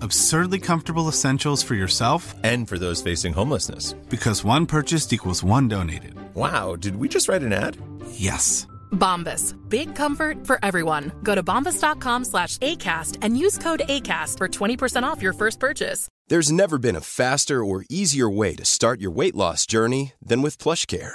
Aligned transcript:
Absurdly 0.00 0.58
comfortable 0.60 1.08
essentials 1.08 1.62
for 1.62 1.74
yourself 1.74 2.34
And 2.44 2.68
for 2.68 2.78
those 2.78 3.02
facing 3.02 3.32
homelessness. 3.32 3.92
because 4.10 4.44
one 4.44 4.66
purchased 4.66 5.12
equals 5.12 5.42
one 5.44 5.68
donated. 5.68 6.14
Wow, 6.34 6.76
did 6.76 6.96
we 6.96 7.08
just 7.08 7.28
write 7.28 7.42
an 7.42 7.52
ad? 7.52 7.76
Yes. 8.10 8.66
Bombas. 8.92 9.54
Big 9.68 9.94
comfort 9.94 10.46
for 10.46 10.58
everyone. 10.62 11.12
Go 11.22 11.34
to 11.34 11.42
bombas.com 11.42 12.24
slash 12.24 12.58
ACAST 12.58 13.18
and 13.22 13.36
use 13.38 13.58
code 13.58 13.82
ACAST 13.88 14.38
for 14.38 14.48
20% 14.48 15.02
off 15.02 15.22
your 15.22 15.32
first 15.32 15.58
purchase. 15.60 16.08
There's 16.28 16.50
never 16.52 16.78
been 16.78 16.96
a 16.96 17.00
faster 17.00 17.64
or 17.64 17.84
easier 17.90 18.28
way 18.30 18.54
to 18.56 18.64
start 18.64 19.00
your 19.00 19.10
weight 19.10 19.34
loss 19.34 19.66
journey 19.66 20.12
than 20.22 20.40
with 20.42 20.58
PlushCare. 20.58 21.14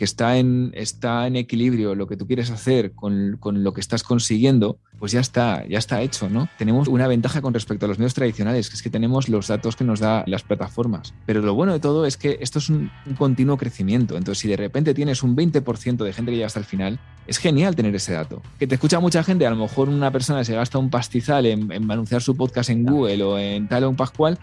que 0.00 0.04
está, 0.04 0.38
en, 0.38 0.72
está 0.72 1.26
en 1.26 1.36
equilibrio 1.36 1.94
lo 1.94 2.06
que 2.06 2.16
tú 2.16 2.26
quieres 2.26 2.50
hacer 2.50 2.92
con, 2.92 3.36
con 3.38 3.62
lo 3.62 3.74
que 3.74 3.82
estás 3.82 4.02
consiguiendo, 4.02 4.78
pues 4.98 5.12
ya 5.12 5.20
está, 5.20 5.62
ya 5.68 5.76
está 5.76 6.00
hecho, 6.00 6.30
¿no? 6.30 6.48
Tenemos 6.56 6.88
una 6.88 7.06
ventaja 7.06 7.42
con 7.42 7.52
respecto 7.52 7.84
a 7.84 7.88
los 7.90 7.98
medios 7.98 8.14
tradicionales, 8.14 8.70
que 8.70 8.76
es 8.76 8.82
que 8.82 8.88
tenemos 8.88 9.28
los 9.28 9.48
datos 9.48 9.76
que 9.76 9.84
nos 9.84 10.00
da 10.00 10.24
las 10.26 10.42
plataformas. 10.42 11.12
Pero 11.26 11.42
lo 11.42 11.52
bueno 11.52 11.74
de 11.74 11.80
todo 11.80 12.06
es 12.06 12.16
que 12.16 12.38
esto 12.40 12.60
es 12.60 12.70
un, 12.70 12.90
un 13.04 13.14
continuo 13.14 13.58
crecimiento. 13.58 14.16
Entonces, 14.16 14.38
si 14.38 14.48
de 14.48 14.56
repente 14.56 14.94
tienes 14.94 15.22
un 15.22 15.36
20% 15.36 16.02
de 16.02 16.12
gente 16.14 16.30
que 16.30 16.36
llega 16.36 16.46
hasta 16.46 16.60
el 16.60 16.64
final, 16.64 16.98
es 17.26 17.36
genial 17.36 17.76
tener 17.76 17.94
ese 17.94 18.14
dato. 18.14 18.40
Que 18.58 18.66
te 18.66 18.76
escucha 18.76 19.00
mucha 19.00 19.22
gente, 19.22 19.46
a 19.46 19.50
lo 19.50 19.56
mejor 19.56 19.90
una 19.90 20.10
persona 20.10 20.42
se 20.44 20.54
gasta 20.54 20.78
un 20.78 20.88
pastizal 20.88 21.44
en, 21.44 21.70
en 21.72 21.90
anunciar 21.90 22.22
su 22.22 22.34
podcast 22.38 22.70
en 22.70 22.86
Google 22.86 23.22
o 23.22 23.38
en 23.38 23.68
tal 23.68 23.84
o 23.84 23.90
en 23.90 23.96
Pascual, 23.96 24.38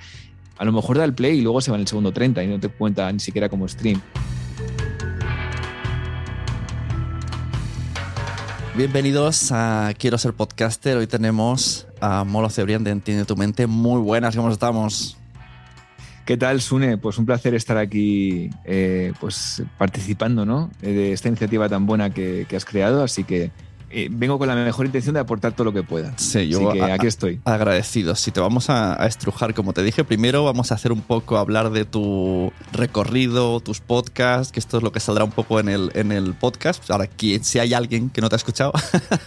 a 0.59 0.65
lo 0.65 0.71
mejor 0.71 0.99
da 0.99 1.03
el 1.03 1.15
play 1.15 1.39
y 1.39 1.41
luego 1.41 1.61
se 1.61 1.71
va 1.71 1.77
en 1.77 1.81
el 1.81 1.87
segundo 1.87 2.11
30 2.11 2.43
y 2.43 2.47
no 2.47 2.59
te 2.59 2.69
cuenta 2.69 3.11
ni 3.11 3.19
siquiera 3.19 3.49
como 3.49 3.67
stream. 3.67 3.99
Bienvenidos 8.77 9.51
a 9.51 9.91
Quiero 9.97 10.19
ser 10.19 10.33
podcaster. 10.33 10.97
Hoy 10.97 11.07
tenemos 11.07 11.87
a 11.99 12.23
Molo 12.23 12.47
Cebrián 12.51 12.83
de 12.83 12.91
Entiende 12.91 13.25
tu 13.25 13.35
mente. 13.35 13.65
Muy 13.65 13.99
buenas, 13.99 14.35
¿cómo 14.35 14.51
estamos? 14.51 15.17
¿Qué 16.27 16.37
tal, 16.37 16.61
Sune? 16.61 16.99
Pues 16.99 17.17
un 17.17 17.25
placer 17.25 17.55
estar 17.55 17.79
aquí 17.79 18.51
eh, 18.65 19.13
pues 19.19 19.63
participando 19.79 20.45
¿no? 20.45 20.69
Eh, 20.83 20.91
de 20.91 21.11
esta 21.11 21.27
iniciativa 21.27 21.67
tan 21.67 21.87
buena 21.87 22.11
que, 22.11 22.45
que 22.47 22.55
has 22.55 22.65
creado. 22.65 23.01
Así 23.01 23.23
que 23.23 23.49
eh, 23.89 24.07
vengo 24.11 24.37
con 24.37 24.47
la 24.47 24.55
mejor 24.55 24.85
intención 24.85 25.13
de 25.13 25.19
aportar 25.21 25.53
todo 25.53 25.65
lo 25.65 25.73
que 25.73 25.83
pueda. 25.83 26.13
Sí, 26.17 26.47
yo 26.47 26.69
Así 26.69 26.79
que 26.79 26.83
a- 26.83 26.93
aquí 26.95 27.07
estoy. 27.07 27.39
Agradecido. 27.45 28.15
Si 28.15 28.31
te 28.31 28.39
vamos 28.39 28.69
a, 28.69 29.01
a 29.01 29.07
estrujar, 29.07 29.53
como 29.53 29.73
te 29.73 29.83
dije, 29.83 30.03
primero 30.03 30.43
vamos 30.43 30.71
a 30.71 30.75
hacer 30.75 30.91
un 30.91 31.01
poco 31.01 31.37
hablar 31.37 31.71
de 31.71 31.85
tu 31.85 32.51
recorrido, 32.73 33.59
tus 33.59 33.79
podcasts, 33.79 34.51
que 34.51 34.59
esto 34.59 34.77
es 34.77 34.83
lo 34.83 34.91
que 34.91 34.99
saldrá 34.99 35.23
un 35.23 35.31
poco 35.31 35.59
en 35.59 35.69
el, 35.69 35.91
en 35.93 36.11
el 36.11 36.33
podcast. 36.33 36.89
Ahora, 36.91 37.09
si 37.41 37.59
hay 37.59 37.73
alguien 37.73 38.09
que 38.09 38.21
no 38.21 38.29
te 38.29 38.35
ha 38.35 38.37
escuchado. 38.37 38.73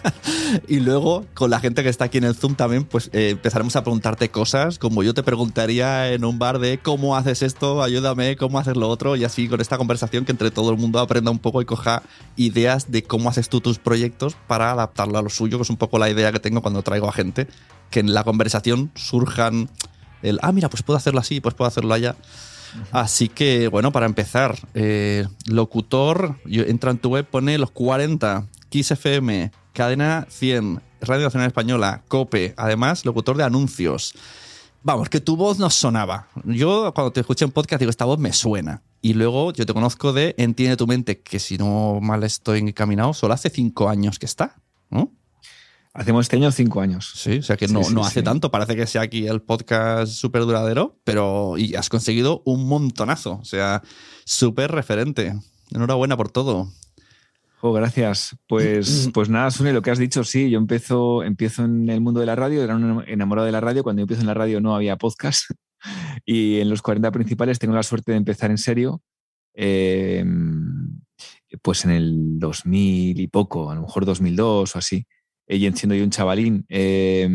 y 0.69 0.81
luego, 0.81 1.25
con 1.35 1.51
la 1.51 1.61
gente 1.61 1.83
que 1.83 1.89
está 1.89 2.07
aquí 2.07 2.19
en 2.19 2.25
el 2.25 2.35
Zoom 2.35 2.55
también, 2.55 2.85
pues 2.85 3.11
eh, 3.13 3.31
empezaremos 3.31 3.77
a 3.77 3.83
preguntarte 3.83 4.31
cosas, 4.31 4.79
como 4.79 5.03
yo 5.03 5.15
te 5.15 5.23
preguntaría 5.23 6.13
en 6.13 6.25
un 6.25 6.39
bar 6.39 6.59
de 6.59 6.79
cómo 6.79 7.17
haces 7.17 7.43
esto, 7.43 7.83
ayúdame, 7.83 8.37
cómo 8.37 8.59
haces 8.59 8.77
lo 8.77 8.89
otro, 8.89 9.17
y 9.17 9.25
así 9.25 9.49
con 9.49 9.61
esta 9.61 9.79
conversación 9.79 10.25
que 10.25 10.33
entre 10.33 10.51
todo 10.51 10.71
el 10.71 10.77
mundo 10.77 10.99
aprenda 10.99 11.31
un 11.31 11.39
poco 11.39 11.63
y 11.63 11.65
coja 11.65 12.03
ideas 12.37 12.91
de 12.91 13.03
cómo 13.03 13.29
haces 13.29 13.49
tú 13.49 13.61
tus 13.61 13.79
proyectos 13.79 14.37
para 14.51 14.73
adaptarlo 14.73 15.17
a 15.17 15.23
lo 15.23 15.31
suyo, 15.31 15.59
que 15.59 15.63
es 15.63 15.71
un 15.71 15.77
poco 15.77 15.97
la 15.97 16.11
idea 16.11 16.33
que 16.33 16.41
tengo 16.41 16.61
cuando 16.61 16.83
traigo 16.83 17.09
a 17.09 17.13
gente, 17.13 17.47
que 17.89 18.01
en 18.01 18.13
la 18.13 18.25
conversación 18.25 18.91
surjan 18.97 19.71
el, 20.23 20.41
ah, 20.43 20.51
mira, 20.51 20.69
pues 20.69 20.83
puedo 20.83 20.97
hacerlo 20.97 21.21
así, 21.21 21.41
pues 21.41 21.55
puedo 21.55 21.69
hacerlo 21.69 21.95
allá. 21.95 22.17
Así 22.91 23.29
que, 23.29 23.69
bueno, 23.69 23.93
para 23.93 24.07
empezar, 24.07 24.59
eh, 24.75 25.25
locutor, 25.47 26.41
yo, 26.47 26.65
entra 26.65 26.91
en 26.91 26.99
tu 26.99 27.11
web, 27.11 27.25
pone 27.27 27.59
los 27.59 27.71
40, 27.71 28.49
Kiss 28.71 28.91
FM, 28.91 29.53
Cadena 29.73 30.27
100, 30.29 30.83
Radio 31.01 31.27
Nacional 31.27 31.47
Española, 31.47 32.03
COPE, 32.09 32.55
además, 32.57 33.05
locutor 33.05 33.37
de 33.37 33.45
anuncios. 33.45 34.15
Vamos, 34.83 35.11
que 35.11 35.21
tu 35.21 35.37
voz 35.37 35.61
nos 35.61 35.77
sonaba. 35.77 36.27
Yo 36.45 36.93
cuando 36.93 37.13
te 37.13 37.21
escuché 37.21 37.45
en 37.45 37.53
podcast 37.53 37.79
digo, 37.79 37.91
esta 37.91 38.05
voz 38.05 38.19
me 38.19 38.33
suena. 38.33 38.83
Y 39.03 39.15
luego 39.15 39.53
yo 39.53 39.65
te 39.65 39.73
conozco 39.73 40.13
de 40.13 40.35
Entiende 40.39 40.77
tu 40.77 40.87
mente, 40.87 41.21
que 41.21 41.39
si 41.39 41.57
no 41.57 42.01
mal 42.01 42.23
estoy 42.23 42.59
encaminado, 42.61 43.15
solo 43.15 43.35
hace 43.35 43.49
cinco 43.51 43.89
años 43.89 44.19
que 44.19 44.27
está, 44.27 44.57
¿no? 44.91 45.13
Hacemos 45.93 46.27
este 46.27 46.37
año 46.37 46.53
cinco 46.53 46.81
años. 46.81 47.11
Sí, 47.17 47.39
o 47.39 47.43
sea 47.43 47.57
que 47.57 47.67
Sí, 47.67 47.75
no, 47.75 47.83
sí, 47.83 47.95
no 47.95 48.05
hace 48.05 48.21
sí. 48.21 48.25
tanto, 48.25 48.51
parece 48.51 48.77
que 48.77 48.87
sea 48.87 49.03
aquí 49.03 49.27
el 49.27 49.43
podcast 49.43 50.13
súper 50.13 50.43
duradero, 50.43 51.01
pero 51.03 51.59
y 51.59 51.75
has 51.75 51.89
conseguido 51.89 52.43
un 52.45 52.69
montonazo, 52.69 53.39
o 53.41 53.45
sea, 53.45 53.83
súper 54.25 54.71
referente. 54.71 55.35
Enhorabuena 55.73 56.17
por 56.17 56.31
todo. 56.31 56.69
Oh, 57.63 57.73
gracias. 57.73 58.37
Pues, 58.47 59.11
pues 59.15 59.29
nada, 59.29 59.51
Sune, 59.51 59.73
lo 59.73 59.83
que 59.83 59.91
has 59.91 59.99
dicho, 59.99 60.25
sí, 60.25 60.49
yo 60.51 60.59
empiezo, 60.59 61.23
empiezo 61.25 61.65
en 61.65 61.89
el 61.89 62.01
mundo 62.01 62.21
de 62.21 62.27
la 62.27 62.37
radio, 62.37 62.63
era 62.63 62.77
un 62.77 63.03
enamorado 63.07 63.47
de 63.47 63.53
la 63.53 63.61
radio. 63.61 63.83
Cuando 63.83 64.01
yo 64.01 64.05
empiezo 64.05 64.23
en 64.23 64.29
la 64.29 64.35
radio 64.35 64.61
no 64.61 64.75
había 64.75 64.97
podcast. 64.97 65.51
Y 66.25 66.61
en 66.61 66.71
los 66.71 66.83
40 66.83 67.11
principales 67.13 67.59
tengo 67.59 67.75
la 67.75 67.83
suerte 67.83 68.13
de 68.13 68.19
empezar 68.19 68.51
en 68.51 68.59
serio. 68.59 69.03
eh, 69.55 70.25
pues 71.63 71.85
en 71.85 71.91
el 71.91 72.39
2000 72.39 73.21
y 73.21 73.27
poco, 73.27 73.71
a 73.71 73.75
lo 73.75 73.83
mejor 73.83 74.05
2002 74.05 74.75
o 74.75 74.79
así. 74.79 75.07
Y 75.53 75.69
siendo 75.73 75.97
yo 75.97 76.05
un 76.05 76.11
chavalín, 76.11 76.65
eh, 76.69 77.29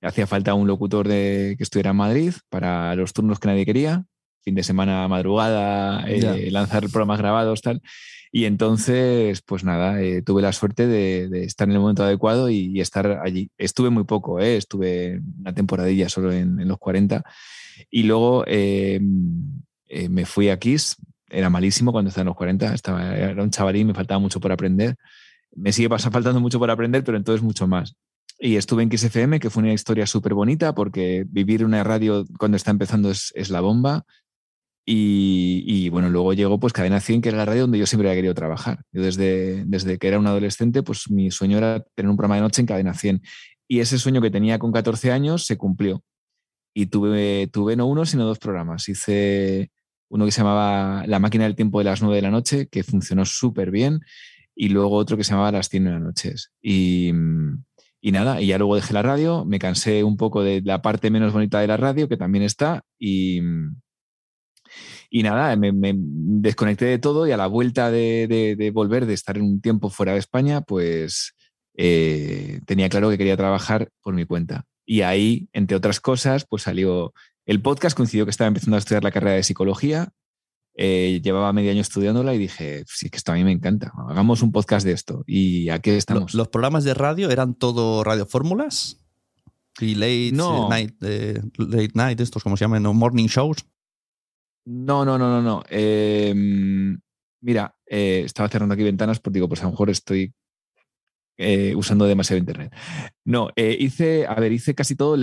hacía 0.00 0.26
falta 0.26 0.54
un 0.54 0.66
locutor 0.66 1.06
de, 1.06 1.56
que 1.58 1.62
estuviera 1.62 1.90
en 1.90 1.96
Madrid 1.96 2.32
para 2.48 2.94
los 2.96 3.12
turnos 3.12 3.38
que 3.38 3.48
nadie 3.48 3.66
quería. 3.66 4.04
fin 4.42 4.54
de 4.54 4.62
semana 4.62 5.06
madrugada, 5.08 6.04
eh, 6.08 6.50
lanzar 6.50 6.88
programas 6.88 7.18
grabados, 7.18 7.60
tal. 7.60 7.82
Y 8.30 8.44
entonces, 8.44 9.42
pues 9.42 9.64
nada, 9.64 10.00
eh, 10.02 10.22
tuve 10.22 10.42
la 10.42 10.52
suerte 10.52 10.86
de, 10.86 11.44
estar 11.44 11.68
en 11.68 11.74
el 11.74 11.80
momento 11.80 12.04
adecuado 12.04 12.50
y, 12.50 12.80
estar 12.80 13.20
allí. 13.22 13.50
Estuve 13.56 13.90
muy 13.90 14.04
poco, 14.04 14.40
eh, 14.40 14.56
estuve 14.56 15.20
una 15.38 15.54
temporadilla 15.54 16.08
solo 16.08 16.32
en, 16.32 16.66
los 16.68 16.78
40. 16.78 17.24
Y 17.90 18.02
luego 18.02 18.44
eh, 18.46 19.00
me 20.10 20.26
fui 20.26 20.50
a 20.50 20.58
Kiss, 20.58 20.96
era 21.30 21.50
malísimo 21.50 21.92
cuando 21.92 22.10
estaba 22.10 22.22
en 22.22 22.28
los 22.28 22.36
40, 22.36 22.74
estaba, 22.74 23.16
era 23.16 23.42
un 23.42 23.50
chavalín, 23.50 23.86
me 23.86 23.94
faltaba 23.94 24.18
mucho 24.18 24.40
por 24.40 24.52
aprender. 24.52 24.96
Me 25.54 25.72
sigue 25.72 25.88
pas- 25.88 26.10
faltando 26.10 26.40
mucho 26.40 26.58
por 26.58 26.70
aprender, 26.70 27.04
pero 27.04 27.16
entonces 27.16 27.42
mucho 27.42 27.66
más. 27.66 27.96
Y 28.38 28.56
estuve 28.56 28.82
en 28.82 28.88
Kiss 28.90 29.04
FM, 29.04 29.40
que 29.40 29.50
fue 29.50 29.62
una 29.62 29.72
historia 29.72 30.06
súper 30.06 30.34
bonita, 30.34 30.74
porque 30.74 31.24
vivir 31.28 31.64
una 31.64 31.82
radio 31.82 32.24
cuando 32.38 32.56
está 32.56 32.70
empezando 32.70 33.10
es 33.10 33.50
la 33.50 33.60
bomba. 33.60 34.04
Y, 34.90 35.64
y, 35.66 35.90
bueno, 35.90 36.08
luego 36.08 36.32
llegó 36.32 36.58
pues 36.58 36.72
Cadena 36.72 36.98
100, 36.98 37.20
que 37.20 37.28
era 37.28 37.36
la 37.36 37.44
radio 37.44 37.60
donde 37.60 37.78
yo 37.78 37.84
siempre 37.84 38.08
había 38.08 38.20
querido 38.20 38.32
trabajar. 38.32 38.84
Yo 38.90 39.02
desde, 39.02 39.66
desde 39.66 39.98
que 39.98 40.08
era 40.08 40.18
un 40.18 40.26
adolescente, 40.26 40.82
pues 40.82 41.10
mi 41.10 41.30
sueño 41.30 41.58
era 41.58 41.84
tener 41.94 42.08
un 42.08 42.16
programa 42.16 42.36
de 42.36 42.40
noche 42.40 42.62
en 42.62 42.66
Cadena 42.66 42.94
100. 42.94 43.20
Y 43.68 43.80
ese 43.80 43.98
sueño 43.98 44.22
que 44.22 44.30
tenía 44.30 44.58
con 44.58 44.72
14 44.72 45.12
años 45.12 45.44
se 45.44 45.58
cumplió. 45.58 46.02
Y 46.72 46.86
tuve, 46.86 47.48
tuve 47.48 47.76
no 47.76 47.84
uno, 47.84 48.06
sino 48.06 48.24
dos 48.24 48.38
programas. 48.38 48.88
Hice 48.88 49.70
uno 50.08 50.24
que 50.24 50.32
se 50.32 50.40
llamaba 50.40 51.06
La 51.06 51.18
máquina 51.18 51.44
del 51.44 51.54
tiempo 51.54 51.80
de 51.80 51.84
las 51.84 52.00
9 52.00 52.16
de 52.16 52.22
la 52.22 52.30
noche, 52.30 52.68
que 52.68 52.82
funcionó 52.82 53.26
súper 53.26 53.70
bien. 53.70 54.00
Y 54.54 54.70
luego 54.70 54.96
otro 54.96 55.18
que 55.18 55.24
se 55.24 55.32
llamaba 55.32 55.52
Las 55.52 55.68
100 55.68 55.84
de 55.84 55.90
las 55.90 56.00
noches. 56.00 56.52
Y, 56.62 57.12
y 58.00 58.10
nada, 58.10 58.40
y 58.40 58.46
ya 58.46 58.56
luego 58.56 58.76
dejé 58.76 58.94
la 58.94 59.02
radio, 59.02 59.44
me 59.44 59.58
cansé 59.58 60.02
un 60.02 60.16
poco 60.16 60.42
de 60.42 60.62
la 60.62 60.80
parte 60.80 61.10
menos 61.10 61.34
bonita 61.34 61.60
de 61.60 61.66
la 61.66 61.76
radio, 61.76 62.08
que 62.08 62.16
también 62.16 62.42
está, 62.42 62.84
y, 62.98 63.42
y 65.10 65.22
nada, 65.22 65.54
me, 65.56 65.72
me 65.72 65.94
desconecté 65.96 66.84
de 66.86 66.98
todo 66.98 67.26
y 67.26 67.32
a 67.32 67.36
la 67.36 67.46
vuelta 67.46 67.90
de, 67.90 68.26
de- 68.28 68.56
de 68.56 68.70
volver, 68.70 69.06
de 69.06 69.14
estar 69.14 69.40
un 69.40 69.60
tiempo 69.60 69.88
fuera 69.90 70.12
de 70.12 70.18
España, 70.18 70.60
pues 70.60 71.34
eh, 71.76 72.60
tenía 72.66 72.88
claro 72.88 73.08
que 73.10 73.18
quería 73.18 73.36
trabajar 73.36 73.88
por 74.02 74.14
mi 74.14 74.24
cuenta. 74.26 74.64
Y 74.84 75.02
ahí, 75.02 75.48
entre 75.52 75.76
otras 75.76 76.00
cosas, 76.00 76.44
pues 76.48 76.62
salió 76.62 77.12
el 77.46 77.60
podcast, 77.62 77.96
coincidió 77.96 78.24
que 78.26 78.30
estaba 78.30 78.48
empezando 78.48 78.76
a 78.76 78.78
estudiar 78.80 79.04
la 79.04 79.10
carrera 79.12 79.36
de 79.36 79.42
psicología, 79.42 80.10
eh, 80.74 81.20
llevaba 81.24 81.52
medio 81.52 81.70
año 81.72 81.80
estudiándola 81.80 82.34
y 82.34 82.38
dije, 82.38 82.84
sí, 82.86 83.10
que 83.10 83.16
esto 83.16 83.32
a 83.32 83.34
mí 83.34 83.44
me 83.44 83.52
encanta, 83.52 83.92
hagamos 84.08 84.42
un 84.42 84.52
podcast 84.52 84.86
de 84.86 84.92
esto. 84.92 85.24
Y 85.26 85.68
aquí 85.70 85.90
estamos. 85.90 86.34
¿Los 86.34 86.48
programas 86.48 86.84
de 86.84 86.94
radio 86.94 87.30
eran 87.30 87.54
todo 87.54 88.04
radiofórmulas? 88.04 89.00
Y 89.80 89.94
late 89.94 90.30
No. 90.34 90.66
eh, 90.66 90.68
night, 90.70 90.94
eh, 91.02 91.40
late 91.58 91.90
night, 91.94 92.20
estos 92.20 92.42
como 92.42 92.56
se 92.56 92.64
llaman, 92.64 92.82
¿no? 92.82 92.92
morning 92.94 93.26
shows. 93.26 93.58
No, 94.70 95.04
no, 95.06 95.16
no, 95.16 95.28
no, 95.30 95.40
no. 95.40 95.62
Eh, 95.70 96.34
mira, 97.40 97.74
eh, 97.86 98.22
estaba 98.26 98.48
cerrando 98.50 98.74
aquí 98.74 98.82
ventanas 98.82 99.18
porque 99.18 99.38
digo, 99.38 99.48
pues 99.48 99.62
a 99.62 99.64
lo 99.64 99.70
mejor 99.70 99.88
estoy 99.88 100.34
eh, 101.38 101.74
usando 101.74 102.04
demasiado 102.04 102.38
internet. 102.38 102.72
No, 103.24 103.48
eh, 103.56 103.76
hice, 103.80 104.26
a 104.26 104.34
ver, 104.34 104.52
hice 104.52 104.74
casi 104.74 104.94
todo 104.94 105.16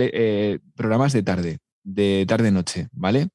programas 0.74 1.12
de 1.12 1.22
tarde, 1.22 1.58
de 1.84 2.24
tarde-noche, 2.26 2.88
¿vale? 2.92 3.28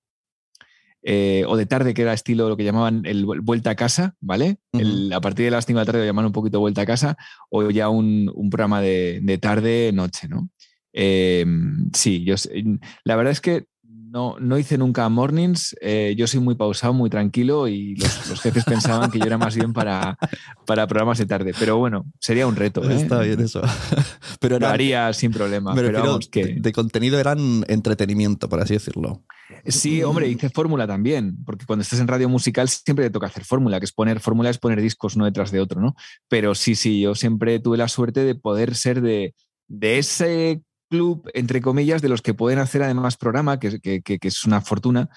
Eh, 1.04 1.46
o 1.48 1.56
de 1.58 1.66
tarde, 1.66 1.94
que 1.94 2.04
era 2.04 2.14
estilo 2.14 2.48
lo 2.50 2.58
que 2.58 2.64
llamaban 2.64 3.04
el 3.06 3.26
vuel- 3.26 3.42
vuelta 3.42 3.72
a 3.72 3.76
casa, 3.76 4.16
¿vale? 4.20 4.58
El- 4.74 5.14
a 5.14 5.22
partir 5.22 5.46
de 5.46 5.52
las 5.52 5.66
5 5.66 5.80
de 5.80 5.82
la 5.82 5.86
tarde 5.86 6.00
lo 6.02 6.06
llamaban 6.06 6.28
un 6.28 6.34
poquito 6.34 6.60
vuelta 6.60 6.82
a 6.82 6.86
casa, 6.86 7.18
o 7.50 7.70
ya 7.72 7.90
un, 7.90 8.30
un 8.36 8.50
programa 8.50 8.82
de, 8.82 9.20
de 9.24 9.38
tarde-noche, 9.38 10.28
¿no? 10.28 10.50
Eh, 10.94 11.46
sí, 11.94 12.24
yo 12.26 12.36
sé- 12.38 12.64
la 13.06 13.16
verdad 13.16 13.32
es 13.32 13.42
que 13.42 13.66
no, 14.12 14.36
no 14.40 14.58
hice 14.58 14.78
nunca 14.78 15.08
mornings. 15.08 15.76
eh, 15.82 16.14
yo 16.18 16.28
soy 16.28 16.40
muy 16.42 16.56
pausado, 16.56 16.94
muy 16.94 17.10
tranquilo 17.10 17.68
y 17.68 17.96
los, 17.96 18.30
los 18.30 18.42
jefes 18.42 18.66
pensaban 18.66 19.10
que 19.10 19.20
yo 19.20 19.26
era 19.26 19.38
más 19.38 19.56
bien 19.56 19.72
para, 19.74 20.18
para 20.66 20.86
programas 20.88 21.18
de 21.18 21.26
tarde. 21.26 21.54
Pero 21.58 21.78
bueno, 21.78 22.06
sería 22.20 22.46
un 22.46 22.56
reto. 22.56 22.90
¿eh? 22.90 22.96
Está 22.96 23.22
bien 23.22 23.40
eso. 23.40 23.62
Pero 24.40 24.60
Lo 24.60 24.68
haría 24.68 25.12
sin 25.14 25.32
problema. 25.32 25.74
Pero 25.74 25.92
vamos, 25.94 26.28
que... 26.28 26.46
de, 26.46 26.54
de 26.60 26.72
contenido 26.74 27.20
eran 27.20 27.64
entretenimiento, 27.68 28.50
por 28.50 28.60
así 28.60 28.74
decirlo. 28.74 29.24
Sí, 29.66 30.02
hombre, 30.04 30.28
hice 30.28 30.50
fórmula 30.50 30.88
también, 30.88 31.38
porque 31.46 31.66
cuando 31.66 31.84
estás 31.84 32.00
en 32.00 32.08
radio 32.08 32.30
musical 32.30 32.68
siempre 32.70 33.06
te 33.06 33.12
toca 33.12 33.28
hacer 33.28 33.44
fórmula, 33.44 33.80
que 33.80 33.86
es 33.86 33.92
poner 33.92 34.20
fórmula, 34.20 34.50
es 34.50 34.58
poner 34.58 34.82
discos 34.82 35.16
uno 35.16 35.26
detrás 35.26 35.52
de 35.52 35.60
otro, 35.60 35.82
¿no? 35.82 35.96
Pero 36.30 36.56
sí, 36.56 36.76
sí, 36.76 37.02
yo 37.02 37.16
siempre 37.16 37.60
tuve 37.60 37.78
la 37.78 37.88
suerte 37.88 38.24
de 38.24 38.36
poder 38.36 38.76
ser 38.76 39.02
de, 39.02 39.36
de 39.68 40.00
ese 40.00 40.62
club, 40.92 41.28
entre 41.34 41.62
comillas, 41.62 42.02
de 42.02 42.10
los 42.10 42.22
que 42.22 42.34
pueden 42.36 42.60
hacer 42.60 42.84
además 42.84 43.16
programa, 43.18 43.60
que, 43.60 43.80
que- 43.80 44.02
que- 44.02 44.20
es 44.28 44.44
una 44.46 44.60
fortuna. 44.62 45.10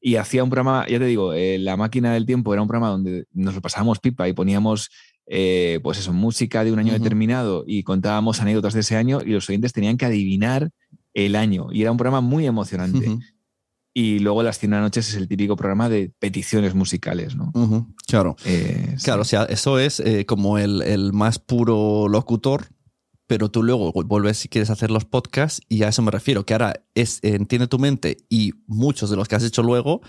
Y 0.00 0.16
hacía 0.16 0.44
un 0.44 0.50
programa, 0.50 0.86
ya 0.88 0.98
te 0.98 1.06
digo, 1.06 1.32
eh, 1.32 1.58
La 1.58 1.76
máquina 1.76 2.12
del 2.12 2.26
tiempo 2.26 2.52
era 2.52 2.60
un 2.62 2.68
programa 2.68 2.90
donde 2.90 3.24
nos 3.32 3.54
lo 3.54 3.60
pasábamos 3.62 3.98
pipa 3.98 4.28
y 4.28 4.32
poníamos, 4.32 4.90
eh, 5.26 5.80
pues 5.82 5.98
eso, 5.98 6.12
música 6.12 6.62
de 6.64 6.72
un 6.72 6.78
año 6.78 6.92
determinado 6.92 7.64
y 7.66 7.82
contábamos 7.82 8.40
anécdotas 8.40 8.74
de 8.74 8.80
ese 8.80 8.96
año 8.96 9.20
y 9.24 9.30
los 9.30 9.48
oyentes 9.48 9.72
tenían 9.72 9.96
que 9.96 10.04
adivinar 10.04 10.70
el 11.14 11.34
año. 11.36 11.68
Y 11.72 11.82
era 11.82 11.90
un 11.92 11.96
programa 11.96 12.20
muy 12.20 12.46
emocionante. 12.46 13.06
Y 13.94 14.18
luego 14.20 14.42
Las 14.42 14.58
100 14.58 14.70
noches 14.70 15.08
es 15.10 15.14
el 15.14 15.28
típico 15.28 15.54
programa 15.54 15.88
de 15.88 16.10
peticiones 16.18 16.74
musicales, 16.74 17.36
¿no? 17.36 17.52
Claro. 18.06 18.36
Eh, 18.44 18.94
sí. 18.96 19.04
Claro, 19.04 19.22
o 19.22 19.24
sea, 19.24 19.44
eso 19.44 19.78
es 19.78 20.02
como 20.26 20.58
el, 20.58 20.82
el 20.82 21.12
más 21.12 21.38
puro 21.38 22.08
locutor, 22.08 22.66
pero 23.32 23.50
tú 23.50 23.62
luego 23.62 23.90
vuelves 23.94 24.36
si 24.36 24.48
quieres 24.50 24.68
hacer 24.68 24.90
los 24.90 25.06
podcasts 25.06 25.62
y 25.66 25.84
a 25.84 25.88
eso 25.88 26.02
me 26.02 26.10
refiero, 26.10 26.44
que 26.44 26.52
ahora 26.52 26.74
es 26.94 27.18
entiende 27.22 27.66
tu 27.66 27.78
mente 27.78 28.18
y 28.28 28.52
muchos 28.66 29.08
de 29.08 29.16
los 29.16 29.26
que 29.26 29.36
has 29.36 29.42
hecho 29.42 29.62
luego 29.62 30.02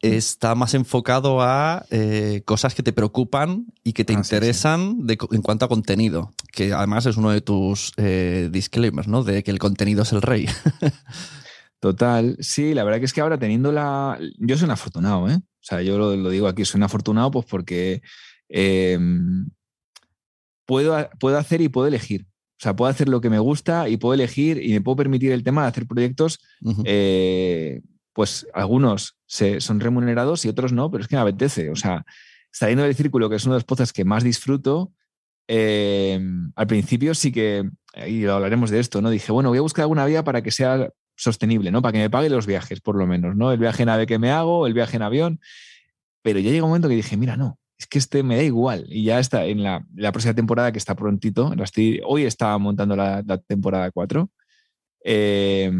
está 0.00 0.56
más 0.56 0.74
enfocado 0.74 1.40
a 1.40 1.86
eh, 1.90 2.42
cosas 2.44 2.74
que 2.74 2.82
te 2.82 2.92
preocupan 2.92 3.66
y 3.84 3.92
que 3.92 4.04
te 4.04 4.12
Ah, 4.12 4.24
sí, 4.24 4.30
sí. 4.30 4.34
interesan 4.34 5.06
de 5.06 5.16
en 5.30 5.40
cuanto 5.42 5.66
a 5.66 5.68
contenido, 5.68 6.32
que 6.50 6.72
además 6.72 7.06
es 7.06 7.16
uno 7.16 7.30
de 7.30 7.42
tus 7.42 7.92
eh, 7.96 8.48
disclaimers, 8.50 9.06
¿no? 9.06 9.22
De 9.22 9.44
que 9.44 9.52
el 9.52 9.60
contenido 9.60 10.02
es 10.02 10.12
el 10.12 10.20
rey. 10.20 10.46
Total, 11.78 12.36
sí, 12.40 12.74
la 12.74 12.82
verdad 12.82 12.98
que 12.98 13.04
es 13.04 13.12
que 13.12 13.20
ahora 13.20 13.38
teniendo 13.38 13.70
la... 13.70 14.18
Yo 14.38 14.56
soy 14.56 14.64
un 14.64 14.72
afortunado, 14.72 15.30
¿eh? 15.30 15.36
O 15.36 15.60
sea, 15.60 15.80
yo 15.80 15.96
lo, 15.96 16.16
lo 16.16 16.28
digo 16.28 16.48
aquí, 16.48 16.64
soy 16.64 16.80
un 16.80 16.82
afortunado 16.82 17.30
pues 17.30 17.46
porque 17.46 18.02
eh, 18.48 18.98
puedo, 20.66 21.08
puedo 21.20 21.38
hacer 21.38 21.60
y 21.60 21.68
puedo 21.68 21.86
elegir. 21.86 22.26
O 22.56 22.62
sea, 22.64 22.76
puedo 22.76 22.90
hacer 22.90 23.08
lo 23.08 23.20
que 23.20 23.30
me 23.30 23.38
gusta 23.38 23.88
y 23.88 23.96
puedo 23.96 24.14
elegir 24.14 24.62
y 24.62 24.72
me 24.72 24.80
puedo 24.80 24.96
permitir 24.96 25.32
el 25.32 25.42
tema 25.42 25.62
de 25.62 25.68
hacer 25.68 25.86
proyectos, 25.86 26.40
eh, 26.84 27.82
pues 28.12 28.46
algunos 28.54 29.16
se, 29.26 29.60
son 29.60 29.80
remunerados 29.80 30.44
y 30.44 30.48
otros 30.48 30.72
no, 30.72 30.90
pero 30.90 31.02
es 31.02 31.08
que 31.08 31.16
me 31.16 31.22
apetece. 31.22 31.70
O 31.70 31.76
sea, 31.76 32.06
saliendo 32.52 32.84
del 32.84 32.94
círculo, 32.94 33.28
que 33.28 33.36
es 33.36 33.44
uno 33.44 33.54
de 33.54 33.58
los 33.58 33.64
podcasts 33.64 33.92
que 33.92 34.04
más 34.04 34.22
disfruto, 34.22 34.92
eh, 35.48 36.20
al 36.54 36.66
principio 36.66 37.14
sí 37.14 37.32
que, 37.32 37.68
y 38.06 38.22
lo 38.22 38.34
hablaremos 38.34 38.70
de 38.70 38.80
esto, 38.80 39.02
¿no? 39.02 39.10
Dije, 39.10 39.32
bueno, 39.32 39.48
voy 39.50 39.58
a 39.58 39.62
buscar 39.62 39.82
alguna 39.82 40.06
vía 40.06 40.24
para 40.24 40.42
que 40.42 40.50
sea 40.50 40.90
sostenible, 41.16 41.70
¿no? 41.70 41.82
Para 41.82 41.92
que 41.92 41.98
me 41.98 42.10
pague 42.10 42.30
los 42.30 42.46
viajes, 42.46 42.80
por 42.80 42.96
lo 42.96 43.06
menos, 43.06 43.36
¿no? 43.36 43.52
El 43.52 43.58
viaje 43.58 43.82
en 43.82 43.88
ave 43.88 44.06
que 44.06 44.18
me 44.18 44.30
hago, 44.30 44.66
el 44.66 44.74
viaje 44.74 44.96
en 44.96 45.02
avión. 45.02 45.40
Pero 46.22 46.38
ya 46.38 46.50
llega 46.50 46.64
un 46.64 46.70
momento 46.70 46.88
que 46.88 46.94
dije, 46.94 47.16
mira, 47.16 47.36
no, 47.36 47.58
es 47.84 47.88
que 47.88 47.98
este 47.98 48.22
me 48.22 48.36
da 48.36 48.42
igual. 48.42 48.86
Y 48.88 49.04
ya 49.04 49.18
está 49.18 49.44
en 49.44 49.62
la, 49.62 49.86
la 49.94 50.12
próxima 50.12 50.34
temporada 50.34 50.72
que 50.72 50.78
está 50.78 50.94
prontito. 50.94 51.52
hoy 52.06 52.24
estaba 52.24 52.58
montando 52.58 52.96
la, 52.96 53.22
temporada 53.46 53.90
4. 53.90 54.30
eh, 55.04 55.70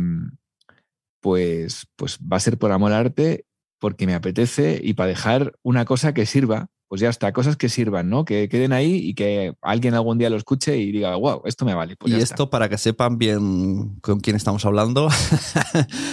pues, 1.21 1.87
pues 1.97 2.19
va 2.19 2.37
a 2.37 2.41
ser 2.41 2.59
por 2.59 2.71
amor 2.73 2.93
al 2.93 3.07
arte, 3.07 3.47
porque 3.81 4.07
me 4.07 4.15
apetece 4.15 4.79
y 4.83 4.93
para 4.95 5.09
dejar 5.09 5.55
una 5.63 5.85
cosa 5.87 6.13
que 6.13 6.27
sirva. 6.27 6.69
Pues 6.89 7.01
ya 7.01 7.09
está, 7.09 7.33
cosas 7.33 7.57
que 7.57 7.69
sirvan, 7.69 8.09
¿no? 8.11 8.25
Que 8.25 8.49
queden 8.49 8.73
ahí 8.73 8.97
y 8.97 9.15
que 9.15 9.55
alguien 9.63 9.95
algún 9.95 10.19
día 10.19 10.31
lo 10.31 10.37
escuche 10.37 10.77
y 10.77 10.93
diga, 10.93 11.17
wow, 11.17 11.43
esto 11.45 11.65
me 11.65 11.75
vale. 11.75 11.97
Pues 11.97 12.13
y 12.13 12.17
esto 12.17 12.45
está. 12.45 12.51
para 12.51 12.69
que 12.69 12.79
sepan 12.79 13.19
bien 13.19 13.97
con 14.01 14.21
quién 14.21 14.37
estamos 14.37 14.65
hablando. 14.65 15.09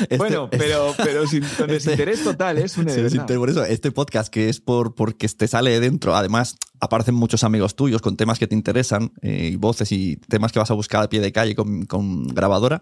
Este- 0.01 0.17
bueno, 0.17 0.49
pero, 0.49 0.93
pero 0.97 1.27
sin 1.27 1.41
con 1.41 1.69
este- 1.69 1.73
desinterés 1.73 2.23
total, 2.23 2.57
¿eh? 2.57 2.63
es 2.63 2.77
un 2.77 2.89
Sí, 2.89 3.09
sí, 3.09 3.19
por 3.19 3.49
eso, 3.49 3.63
este 3.63 3.91
podcast 3.91 4.31
que 4.33 4.49
es 4.49 4.59
por 4.59 4.95
porque 4.95 5.27
te 5.27 5.47
sale 5.47 5.71
de 5.71 5.79
dentro, 5.79 6.15
además 6.15 6.55
aparecen 6.79 7.15
muchos 7.15 7.43
amigos 7.43 7.75
tuyos 7.75 8.01
con 8.01 8.17
temas 8.17 8.39
que 8.39 8.47
te 8.47 8.55
interesan, 8.55 9.11
eh, 9.21 9.49
y 9.53 9.55
voces 9.55 9.91
y 9.91 10.17
temas 10.29 10.51
que 10.51 10.59
vas 10.59 10.71
a 10.71 10.73
buscar 10.73 11.03
a 11.03 11.09
pie 11.09 11.19
de 11.19 11.31
calle 11.31 11.55
con, 11.55 11.85
con 11.85 12.27
grabadora. 12.27 12.81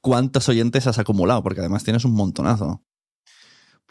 ¿Cuántos 0.00 0.48
oyentes 0.48 0.86
has 0.86 0.98
acumulado? 0.98 1.42
Porque 1.42 1.60
además 1.60 1.84
tienes 1.84 2.04
un 2.04 2.12
montonazo. 2.12 2.82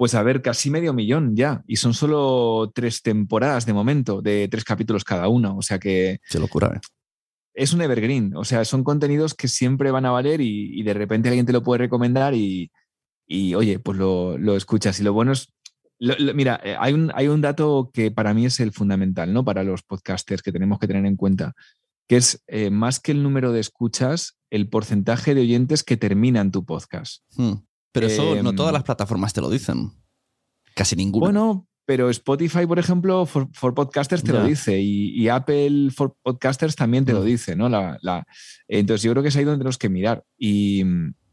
Pues 0.01 0.15
a 0.15 0.23
ver, 0.23 0.41
casi 0.41 0.71
medio 0.71 0.93
millón 0.93 1.35
ya. 1.35 1.63
Y 1.67 1.75
son 1.75 1.93
solo 1.93 2.71
tres 2.73 3.03
temporadas 3.03 3.67
de 3.67 3.73
momento, 3.73 4.23
de 4.23 4.47
tres 4.49 4.63
capítulos 4.63 5.03
cada 5.03 5.27
uno. 5.27 5.55
O 5.55 5.61
sea 5.61 5.77
que 5.77 6.19
Qué 6.27 6.39
locura, 6.39 6.71
¿eh? 6.75 6.79
es 7.53 7.71
un 7.71 7.81
evergreen. 7.83 8.35
O 8.35 8.43
sea, 8.43 8.65
son 8.65 8.83
contenidos 8.83 9.35
que 9.35 9.47
siempre 9.47 9.91
van 9.91 10.07
a 10.07 10.09
valer 10.09 10.41
y, 10.41 10.71
y 10.79 10.81
de 10.81 10.95
repente 10.95 11.29
alguien 11.29 11.45
te 11.45 11.53
lo 11.53 11.61
puede 11.61 11.83
recomendar 11.83 12.33
y, 12.33 12.71
y, 13.27 13.53
oye, 13.53 13.77
pues 13.77 13.99
lo, 13.99 14.39
lo 14.39 14.55
escuchas. 14.55 14.99
Y 14.99 15.03
lo 15.03 15.13
bueno 15.13 15.33
es. 15.33 15.53
lo- 15.99 16.15
lo- 16.17 16.33
mira, 16.33 16.59
eh, 16.63 16.75
hay 16.79 16.93
un, 16.93 17.11
hay 17.13 17.27
un 17.27 17.41
dato 17.41 17.91
que 17.93 18.09
para 18.09 18.33
mí 18.33 18.47
es 18.47 18.59
el 18.59 18.71
fundamental, 18.71 19.31
¿no? 19.31 19.45
Para 19.45 19.63
los 19.63 19.83
podcasters 19.83 20.41
que 20.41 20.51
tenemos 20.51 20.79
que 20.79 20.87
tener 20.87 21.05
en 21.05 21.15
cuenta, 21.15 21.53
que 22.07 22.17
es 22.17 22.43
eh, 22.47 22.71
más 22.71 22.99
que 22.99 23.11
el 23.11 23.21
número 23.21 23.51
de 23.51 23.59
escuchas, 23.59 24.35
el 24.49 24.67
porcentaje 24.67 25.35
de 25.35 25.41
oyentes 25.41 25.83
que 25.83 25.95
terminan 25.95 26.49
tu 26.51 26.65
podcast. 26.65 27.21
Hmm. 27.37 27.53
Pero 27.91 28.07
eso 28.07 28.35
no 28.41 28.49
Em, 28.51 28.55
todas 28.55 28.73
las 28.73 28.83
plataformas 28.83 29.33
te 29.33 29.41
lo 29.41 29.49
dicen. 29.49 29.91
Casi 30.75 30.95
ninguno. 30.95 31.25
Bueno, 31.25 31.67
pero 31.85 32.09
Spotify, 32.09 32.65
por 32.65 32.79
ejemplo, 32.79 33.25
for, 33.25 33.49
for 33.53 33.73
Podcasters 33.73 34.23
te 34.23 34.31
lo 34.31 34.45
dice 34.45 34.79
y, 34.79 35.09
y 35.21 35.27
Apple 35.27 35.89
for 35.93 36.15
Podcasters 36.23 36.75
también 36.75 37.03
te 37.03 37.11
lo 37.13 37.21
Mm. 37.21 37.25
dice, 37.25 37.55
¿no? 37.55 37.67
La, 37.67 37.97
la- 38.01 38.25
entonces 38.67 39.03
yo 39.03 39.11
creo 39.11 39.23
que 39.23 39.29
es 39.29 39.35
ahí 39.35 39.43
donde 39.43 39.57
tenemos 39.57 39.77
que 39.77 39.89
mirar 39.89 40.23
y, 40.37 40.83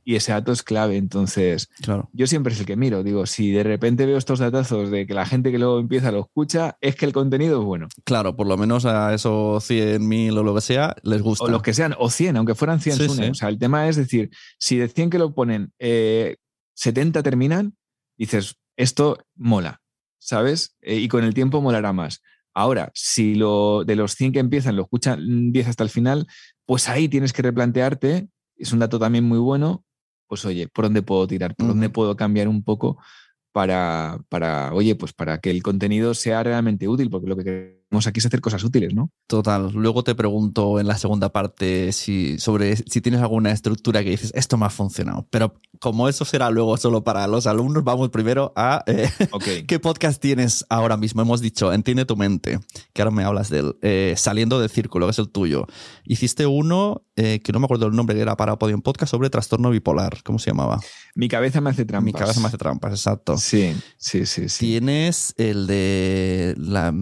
y 0.04 0.16
ese 0.16 0.32
dato 0.32 0.50
es 0.50 0.64
clave. 0.64 0.96
Entonces 0.96 1.68
Claro. 1.82 2.08
yo 2.12 2.26
siempre 2.26 2.52
es 2.54 2.58
el 2.58 2.66
que 2.66 2.74
miro. 2.74 3.04
Digo, 3.04 3.26
si 3.26 3.52
de 3.52 3.62
repente 3.62 4.06
veo 4.06 4.16
estos 4.18 4.40
datazos 4.40 4.90
de 4.90 5.06
que 5.06 5.14
la 5.14 5.26
gente 5.26 5.52
que 5.52 5.58
luego 5.58 5.78
empieza 5.78 6.10
lo 6.10 6.20
escucha, 6.20 6.76
es 6.80 6.96
que 6.96 7.04
el 7.06 7.12
contenido 7.12 7.60
es 7.60 7.64
bueno. 7.64 7.86
Claro, 8.04 8.34
por 8.34 8.48
lo 8.48 8.56
menos 8.56 8.84
a 8.86 9.14
esos 9.14 9.62
100.000 9.70 10.36
o 10.36 10.42
lo 10.42 10.54
que 10.56 10.62
sea, 10.62 10.96
les 11.04 11.22
gusta. 11.22 11.44
O 11.44 11.48
los 11.48 11.62
que 11.62 11.74
sean, 11.74 11.94
o 11.98 12.10
100, 12.10 12.36
aunque 12.36 12.56
fueran 12.56 12.80
100 12.80 12.96
Sí, 12.96 13.06
Sune. 13.06 13.24
sí. 13.26 13.30
O 13.30 13.34
sea, 13.34 13.48
el 13.50 13.58
tema 13.60 13.86
es 13.88 13.94
decir, 13.94 14.30
si 14.58 14.76
de 14.78 14.88
100 14.88 15.10
que 15.10 15.18
lo 15.18 15.32
ponen, 15.34 15.72
eh, 15.78 16.36
70 16.78 17.24
terminan, 17.24 17.76
dices, 18.16 18.60
esto 18.76 19.18
mola, 19.34 19.80
¿sabes? 20.20 20.76
Eh, 20.80 20.96
y 20.96 21.08
con 21.08 21.24
el 21.24 21.34
tiempo 21.34 21.60
molará 21.60 21.92
más. 21.92 22.22
Ahora, 22.54 22.92
si 22.94 23.34
lo, 23.34 23.84
de 23.84 23.96
los 23.96 24.12
100 24.14 24.32
que 24.32 24.38
empiezan 24.38 24.76
lo 24.76 24.82
escuchan 24.82 25.50
10 25.50 25.66
hasta 25.66 25.82
el 25.82 25.90
final, 25.90 26.28
pues 26.66 26.88
ahí 26.88 27.08
tienes 27.08 27.32
que 27.32 27.42
replantearte, 27.42 28.28
es 28.56 28.72
un 28.72 28.78
dato 28.78 29.00
también 29.00 29.24
muy 29.24 29.38
bueno, 29.38 29.84
pues 30.28 30.44
oye, 30.44 30.68
¿por 30.68 30.84
dónde 30.84 31.02
puedo 31.02 31.26
tirar? 31.26 31.56
¿Por 31.56 31.66
dónde 31.66 31.90
puedo 31.90 32.16
cambiar 32.16 32.46
un 32.46 32.62
poco 32.62 33.02
para, 33.50 34.20
para, 34.28 34.72
oye, 34.72 34.94
pues 34.94 35.12
para 35.12 35.38
que 35.40 35.50
el 35.50 35.64
contenido 35.64 36.14
sea 36.14 36.44
realmente 36.44 36.86
útil? 36.86 37.10
Porque 37.10 37.26
lo 37.26 37.36
que 37.36 37.77
queremos 37.88 38.06
aquí 38.06 38.18
es 38.20 38.26
hacer 38.26 38.40
cosas 38.40 38.62
útiles, 38.64 38.94
¿no? 38.94 39.10
Total. 39.26 39.70
Luego 39.72 40.04
te 40.04 40.14
pregunto 40.14 40.78
en 40.78 40.86
la 40.86 40.98
segunda 40.98 41.30
parte 41.30 41.92
si, 41.92 42.38
sobre 42.38 42.76
si 42.76 43.00
tienes 43.00 43.22
alguna 43.22 43.50
estructura 43.50 44.04
que 44.04 44.10
dices, 44.10 44.30
esto 44.34 44.58
me 44.58 44.66
ha 44.66 44.70
funcionado. 44.70 45.26
Pero 45.30 45.54
como 45.80 46.08
eso 46.08 46.24
será 46.24 46.50
luego 46.50 46.76
solo 46.76 47.02
para 47.02 47.26
los 47.26 47.46
alumnos, 47.46 47.84
vamos 47.84 48.10
primero 48.10 48.52
a 48.56 48.82
eh, 48.86 49.10
qué 49.66 49.78
podcast 49.78 50.20
tienes 50.20 50.66
ahora 50.68 50.96
mismo. 50.98 51.22
Hemos 51.22 51.40
dicho, 51.40 51.72
entiende 51.72 52.04
tu 52.04 52.16
mente, 52.16 52.60
que 52.92 53.02
ahora 53.02 53.10
me 53.10 53.24
hablas 53.24 53.48
de 53.48 53.60
él. 53.60 53.76
Eh, 53.80 54.14
saliendo 54.16 54.60
del 54.60 54.68
círculo, 54.68 55.06
que 55.06 55.12
es 55.12 55.18
el 55.18 55.30
tuyo. 55.30 55.66
Hiciste 56.04 56.46
uno, 56.46 57.06
eh, 57.16 57.40
que 57.42 57.52
no 57.52 57.58
me 57.58 57.64
acuerdo 57.64 57.86
el 57.86 57.96
nombre, 57.96 58.14
que 58.16 58.22
era 58.22 58.36
para 58.36 58.58
Podium 58.58 58.82
Podcast, 58.82 59.10
sobre 59.10 59.30
trastorno 59.30 59.70
bipolar. 59.70 60.22
¿Cómo 60.24 60.38
se 60.38 60.50
llamaba? 60.50 60.80
Mi 61.14 61.28
cabeza 61.28 61.60
me 61.60 61.70
hace 61.70 61.84
trampas. 61.84 62.04
Mi 62.04 62.12
cabeza 62.12 62.40
me 62.40 62.48
hace 62.48 62.58
trampas, 62.58 62.92
exacto. 62.92 63.38
Sí, 63.38 63.74
sí, 63.96 64.26
sí, 64.26 64.48
sí. 64.48 64.66
Tienes 64.66 65.34
el 65.36 65.66
de 65.66 66.54
la, 66.58 66.94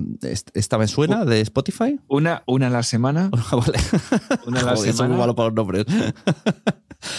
esta 0.54 0.75
me 0.78 0.88
suena 0.88 1.24
de 1.24 1.40
Spotify. 1.40 1.98
Una, 2.08 2.42
una 2.46 2.66
a 2.68 2.70
la 2.70 2.82
semana. 2.82 3.30
vale. 3.52 3.78
Una 4.46 4.60
a 4.60 4.62
la 4.62 4.76
Joder, 4.76 4.76
soy 4.76 4.86
muy 4.88 4.92
semana. 4.96 5.16
malo 5.16 5.34
para 5.34 5.48
los 5.48 5.54
nombres. 5.56 5.84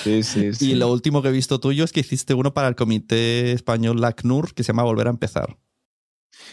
Sí, 0.04 0.24
sí, 0.24 0.54
sí. 0.54 0.72
Y 0.72 0.76
lo 0.76 0.92
último 0.92 1.22
que 1.22 1.30
he 1.30 1.32
visto 1.32 1.60
tuyo 1.60 1.84
es 1.84 1.92
que 1.92 2.02
hiciste 2.02 2.34
uno 2.34 2.54
para 2.54 2.68
el 2.68 2.76
Comité 2.76 3.52
Español 3.52 4.02
LACNUR 4.02 4.54
que 4.54 4.64
se 4.64 4.68
llama 4.74 4.84
Volver 4.84 5.08
a 5.08 5.12
empezar. 5.12 5.58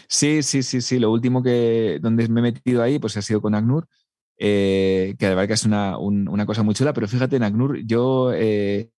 Sí, 0.07 0.43
sí, 0.43 0.63
sí, 0.63 0.81
sí. 0.81 0.99
Lo 0.99 1.11
último 1.11 1.41
que 1.43 1.99
donde 2.01 2.27
me 2.27 2.39
he 2.39 2.43
metido 2.43 2.81
ahí, 2.83 2.99
pues 2.99 3.17
ha 3.17 3.21
sido 3.21 3.41
con 3.41 3.55
ACNUR, 3.55 3.87
eh, 4.37 5.15
que 5.17 5.25
la 5.25 5.35
verdad 5.35 5.47
que 5.47 5.53
es 5.53 5.65
una, 5.65 5.97
un- 5.97 6.27
una 6.27 6.45
cosa 6.45 6.63
muy 6.63 6.75
chula, 6.75 6.93
pero 6.93 7.07
fíjate, 7.07 7.35
en 7.37 7.43
ACNUR 7.43 7.79
yo 7.85 8.31
eh, 8.33 8.89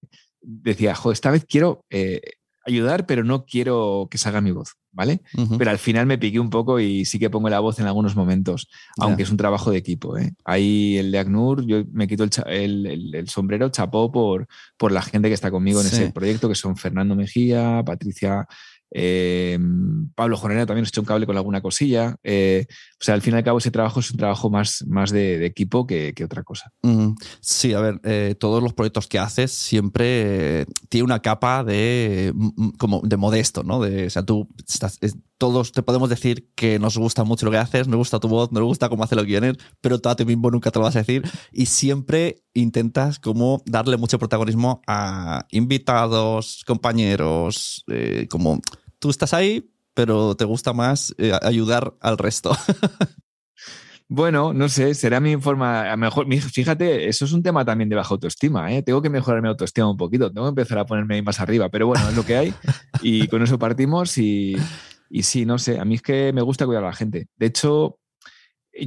decía, 0.42 0.96
jo, 0.96 1.12
esta 1.12 1.32
vez 1.32 1.46
quiero 1.48 1.82
eh, 1.90 2.22
ayudar, 2.66 3.06
pero 3.06 3.24
no 3.24 3.46
quiero 3.46 4.08
que 4.12 4.18
salga 4.18 4.42
mi 4.42 4.52
voz, 4.52 4.74
¿vale? 4.98 5.22
Pero 5.60 5.70
al 5.70 5.78
final 5.78 6.08
me 6.08 6.18
piqué 6.18 6.40
un 6.40 6.50
poco 6.50 6.80
y 6.80 7.06
sí 7.06 7.20
que 7.20 7.30
pongo 7.30 7.50
la 7.50 7.60
voz 7.60 7.78
en 7.80 7.86
algunos 7.86 8.16
momentos, 8.16 8.68
aunque 8.98 9.22
es 9.24 9.30
un 9.30 9.38
trabajo 9.38 9.70
de 9.70 9.78
equipo. 9.78 10.18
¿eh? 10.18 10.34
Ahí 10.44 10.98
el 10.98 11.12
de 11.12 11.20
ACNUR, 11.20 11.66
yo 11.68 11.84
me 11.94 12.08
quito 12.08 12.24
el, 12.24 12.32
el- 12.48 12.86
el- 12.88 13.16
el 13.16 13.30
sombrero, 13.30 13.70
chapó 13.70 14.12
por, 14.12 14.48
por 14.76 14.92
la 14.92 15.04
gente 15.04 15.28
que 15.28 15.36
está 15.36 15.52
conmigo 15.52 15.80
en 15.82 15.88
Sí. 15.88 15.96
ese 15.98 16.12
proyecto, 16.12 16.50
que 16.50 16.56
son 16.56 16.76
Fernando 16.76 17.16
Mejía, 17.16 17.84
Patricia, 17.86 18.48
eh, 18.92 19.60
Pablo 20.16 20.38
Jornera 20.38 20.66
también 20.66 20.84
nos 20.84 20.90
echó 20.90 21.02
un 21.02 21.06
cable 21.08 21.26
con 21.26 21.38
alguna 21.38 21.62
cosilla. 21.62 22.16
eh, 22.24 22.66
o 23.00 23.04
sea, 23.04 23.14
al 23.14 23.22
fin 23.22 23.34
y 23.34 23.38
al 23.38 23.44
cabo 23.44 23.60
ese 23.60 23.70
trabajo 23.72 24.00
es 24.00 24.10
un 24.12 24.18
trabajo 24.18 24.50
más, 24.50 24.84
más 24.88 25.12
de, 25.12 25.46
equipo 25.46 25.86
que, 25.86 26.14
que 26.14 26.24
otra 26.24 26.44
cosa. 26.44 26.72
Sí, 27.42 27.74
a 27.74 27.80
ver, 27.80 28.00
eh, 28.04 28.36
todos 28.40 28.64
los 28.64 28.74
proyectos 28.74 29.08
que 29.08 29.20
haces 29.20 29.52
siempre 29.52 30.66
tiene 30.90 31.06
una 31.06 31.22
capa 31.22 31.64
de 31.64 32.32
mm, 32.34 32.50
mm, 32.56 32.72
como 32.78 33.02
de 33.04 33.18
modesto, 33.18 33.64
¿no? 33.64 33.80
O 33.80 34.10
sea, 34.10 34.24
tú 34.24 34.48
estás, 34.68 34.98
es- 35.02 35.16
todos 35.38 35.72
te 35.72 35.84
podemos 35.84 36.10
decir 36.10 36.50
que 36.56 36.80
nos 36.80 36.98
gusta 36.98 37.24
mucho 37.24 37.46
lo 37.46 37.52
que 37.52 37.58
haces, 37.58 37.88
nos 37.88 37.98
gusta 37.98 38.20
tu 38.20 38.28
voz, 38.28 38.52
nos 38.52 38.64
gusta 38.64 38.90
cómo 38.90 39.04
hace 39.04 39.16
los 39.16 39.26
guiones, 39.26 39.58
pero 39.82 40.00
tú 40.00 40.10
a 40.10 40.16
ti 40.16 40.26
mismo 40.26 40.50
nunca 40.52 40.72
te 40.72 40.80
lo 40.80 40.86
vas 40.86 40.96
a 40.96 41.00
decir 41.00 41.24
y 41.52 41.68
siempre 41.68 42.44
intentas 42.54 43.20
como 43.20 43.62
darle 43.66 43.98
mucho 43.98 44.20
protagonismo 44.20 44.82
a 44.88 45.46
invitados, 45.52 46.64
compañeros, 46.66 47.84
eh, 47.88 48.28
como 48.30 48.62
tú 49.00 49.10
estás 49.10 49.34
ahí, 49.34 49.72
pero 49.94 50.36
te 50.36 50.46
gusta 50.46 50.74
más 50.74 51.14
eh, 51.18 51.34
ayudar 51.42 51.96
al 52.02 52.18
resto. 52.18 52.52
Bueno, 54.10 54.54
no 54.54 54.70
sé, 54.70 54.94
será 54.94 55.20
mi 55.20 55.36
forma. 55.36 55.92
A 55.92 55.98
mejor, 55.98 56.34
fíjate, 56.34 57.10
eso 57.10 57.26
es 57.26 57.34
un 57.34 57.44
tema 57.44 57.66
también 57.66 57.90
de 57.90 57.98
baja 57.98 58.14
autoestima. 58.14 58.72
¿eh? 58.72 58.82
Tengo 58.82 59.02
que 59.02 59.10
mejorar 59.10 59.42
mi 59.42 59.50
autoestima 59.50 59.92
un 59.92 59.98
poquito, 59.98 60.32
tengo 60.32 60.48
que 60.48 60.62
empezar 60.62 60.78
a 60.78 60.86
ponerme 60.86 61.16
ahí 61.16 61.22
más 61.22 61.42
arriba, 61.42 61.68
pero 61.68 61.88
bueno, 61.88 62.08
es 62.08 62.16
lo 62.16 62.26
que 62.26 62.38
hay 62.38 62.54
y 63.02 63.28
con 63.28 63.44
eso 63.44 63.60
partimos. 63.60 64.18
Y, 64.18 64.56
y 65.10 65.24
sí, 65.24 65.46
no 65.46 65.58
sé, 65.60 65.80
a 65.80 65.86
mí 65.86 65.96
es 65.96 66.02
que 66.02 66.32
me 66.34 66.42
gusta 66.42 66.66
cuidar 66.66 66.84
a 66.84 66.88
la 66.88 66.94
gente. 66.94 67.28
De 67.38 67.46
hecho, 67.46 68.00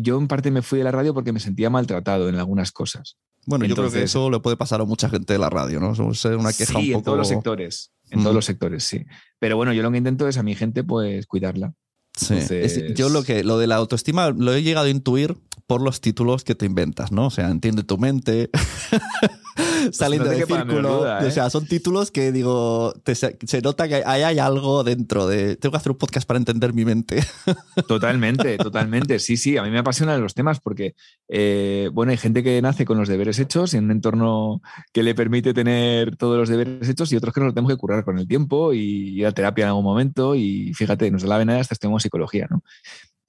yo 0.00 0.19
en 0.19 0.29
parte 0.29 0.50
me 0.50 0.62
fui 0.62 0.79
de 0.79 0.85
la 0.85 0.93
radio 0.93 1.15
porque 1.15 1.33
me 1.33 1.41
sentía 1.41 1.71
maltratado 1.71 2.29
en 2.29 2.37
algunas 2.37 2.73
cosas. 2.73 3.17
Bueno, 3.47 3.65
yo 3.65 3.75
creo 3.75 3.85
que 3.87 3.97
Entonces- 3.97 4.11
eso 4.11 4.31
le 4.31 4.39
puede 4.41 4.57
pasar 4.57 4.81
a 4.81 4.85
mucha 4.85 5.09
gente 5.09 5.33
de 5.33 5.39
la 5.39 5.49
radio, 5.50 5.81
¿no? 5.81 5.93
Es 5.93 6.25
una 6.25 6.53
queja 6.53 6.79
sí, 6.81 6.93
un 6.93 6.93
poco. 6.93 6.99
en 6.99 7.03
todos 7.05 7.19
los 7.19 7.29
sectores. 7.29 7.93
En 8.11 8.23
todos 8.23 8.35
los 8.35 8.45
sectores, 8.45 8.85
sí. 8.85 9.05
Pero 9.39 9.57
bueno, 9.57 9.73
yo 9.73 9.83
lo 9.83 9.91
que 9.91 9.99
intento 9.99 10.29
es 10.29 10.37
a 10.37 10.43
mi 10.43 10.55
gente, 10.55 10.85
pues 10.85 11.27
cuidarla. 11.27 11.73
Sí. 12.17 12.35
Entonces- 12.35 12.77
Es- 12.77 12.95
yo 12.95 13.09
lo 13.09 13.23
que 13.23 13.43
lo 13.45 13.57
de 13.59 13.67
la 13.67 13.77
autoestima 13.77 14.31
lo 14.31 14.53
he 14.53 14.62
llegado 14.62 14.87
a 14.87 14.91
intuir 14.91 15.39
por 15.67 15.81
los 15.81 16.00
títulos 16.00 16.45
que 16.45 16.55
te 16.55 16.67
inventas, 16.67 17.12
¿no? 17.12 17.27
O 17.27 17.31
sea, 17.31 17.49
entiende 17.50 17.83
tu 17.85 17.97
mente. 17.99 18.50
Saliendo 19.93 20.31
no 20.33 20.47
círculo. 20.47 21.00
O 21.00 21.19
¿eh? 21.19 21.31
sea, 21.31 21.50
son 21.50 21.67
títulos 21.67 22.11
que 22.11 22.33
digo, 22.33 22.93
te- 23.05 23.14
se, 23.14 23.37
nota 23.62 23.88
que 23.88 24.02
ahí 24.05 24.23
hay 24.23 24.38
algo 24.38 24.85
dentro 24.85 25.26
de. 25.26 25.57
Tengo 25.57 25.73
que 25.73 25.76
hacer 25.76 25.93
un 25.93 25.99
podcast 25.99 26.26
para 26.26 26.38
entender 26.38 26.73
mi 26.73 26.85
mente. 26.85 27.23
Totalmente, 27.88 28.57
totalmente. 28.59 29.19
Sí, 29.19 29.37
sí, 29.37 29.57
a 29.57 29.62
mí 29.62 29.71
me 29.71 29.79
apasionan 29.79 30.21
los 30.21 30.35
temas 30.35 30.61
porque, 30.61 30.95
eh, 31.29 31.88
bueno, 31.93 32.12
hay 32.12 32.19
gente 32.19 32.43
que 32.43 32.61
nace 32.62 32.85
con 32.85 32.99
los 32.99 33.09
deberes 33.09 33.38
hechos 33.38 33.75
en 33.75 33.85
un 33.85 33.90
entorno 33.90 34.62
que 34.93 35.02
le 35.02 35.14
permite 35.14 35.55
tener 35.55 36.17
todos 36.17 36.37
los 36.37 36.49
deberes 36.49 36.88
hechos 36.88 37.12
y 37.12 37.17
otros 37.17 37.35
que 37.35 37.40
nos 37.40 37.49
los 37.49 37.55
tenemos 37.55 37.73
que 37.73 37.79
curar 37.79 38.05
con 38.05 38.19
el 38.19 38.26
tiempo 38.29 38.73
y 38.73 39.19
ir 39.21 39.26
a 39.26 39.33
terapia 39.33 39.64
en 39.64 39.69
algún 39.69 39.85
momento 39.85 40.35
y 40.35 40.73
fíjate, 40.75 41.11
nos 41.11 41.23
da 41.23 41.29
la 41.29 41.38
vena 41.38 41.59
hasta 41.59 41.75
estudiamos 41.75 42.02
psicología, 42.02 42.47
¿no? 42.50 42.62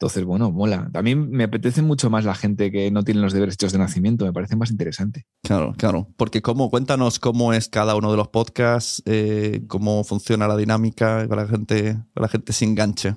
Entonces, 0.01 0.23
bueno, 0.23 0.51
mola. 0.51 0.89
También 0.91 1.29
me 1.29 1.43
apetece 1.43 1.83
mucho 1.83 2.09
más 2.09 2.25
la 2.25 2.33
gente 2.33 2.71
que 2.71 2.89
no 2.89 3.03
tiene 3.03 3.21
los 3.21 3.33
deberes 3.33 3.53
hechos 3.53 3.71
de 3.71 3.77
nacimiento, 3.77 4.25
me 4.25 4.33
parece 4.33 4.55
más 4.55 4.71
interesante. 4.71 5.27
Claro, 5.43 5.75
claro. 5.77 6.07
Porque 6.17 6.41
cómo, 6.41 6.71
cuéntanos 6.71 7.19
cómo 7.19 7.53
es 7.53 7.69
cada 7.69 7.93
uno 7.95 8.09
de 8.09 8.17
los 8.17 8.29
podcasts, 8.29 9.03
eh, 9.05 9.61
cómo 9.67 10.03
funciona 10.03 10.47
la 10.47 10.57
dinámica 10.57 11.23
para 11.29 11.43
la 11.43 11.47
gente, 11.47 11.99
para 12.15 12.25
la 12.25 12.29
gente 12.29 12.51
se 12.51 12.65
enganche. 12.65 13.15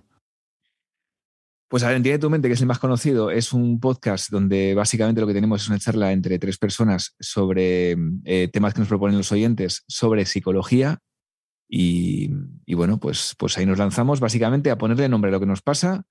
Pues 1.69 1.83
a 1.85 1.89
ver, 1.89 1.97
Entiende 1.97 2.19
tu 2.19 2.29
mente, 2.29 2.49
que 2.49 2.55
es 2.55 2.61
el 2.61 2.67
más 2.67 2.79
conocido, 2.79 3.31
es 3.31 3.55
un 3.55 3.81
podcast 3.81 4.31
donde 4.31 4.75
básicamente 4.75 5.23
lo 5.23 5.27
que 5.27 5.33
tenemos 5.33 5.63
es 5.63 5.69
una 5.69 5.79
charla 5.79 6.13
entre 6.13 6.39
tres 6.39 6.59
personas 6.59 7.17
sobre 7.19 7.97
eh, 8.27 8.51
temas 8.53 8.75
que 8.75 8.81
nos 8.81 8.89
proponen 8.89 9.17
los 9.17 9.33
oyentes 9.33 9.85
sobre 9.89 10.27
psicología. 10.27 10.99
Y, 11.67 12.29
y 12.67 12.75
bueno, 12.75 13.01
pues, 13.01 13.35
pues 13.39 13.57
ahí 13.57 13.65
nos 13.65 13.79
lanzamos 13.79 14.21
básicamente 14.21 14.71
a 14.71 14.77
ponerle 14.77 15.09
nombre 15.09 15.31
a 15.31 15.33
lo 15.33 15.41
que 15.41 15.47
nos 15.47 15.63
pasa, 15.63 16.05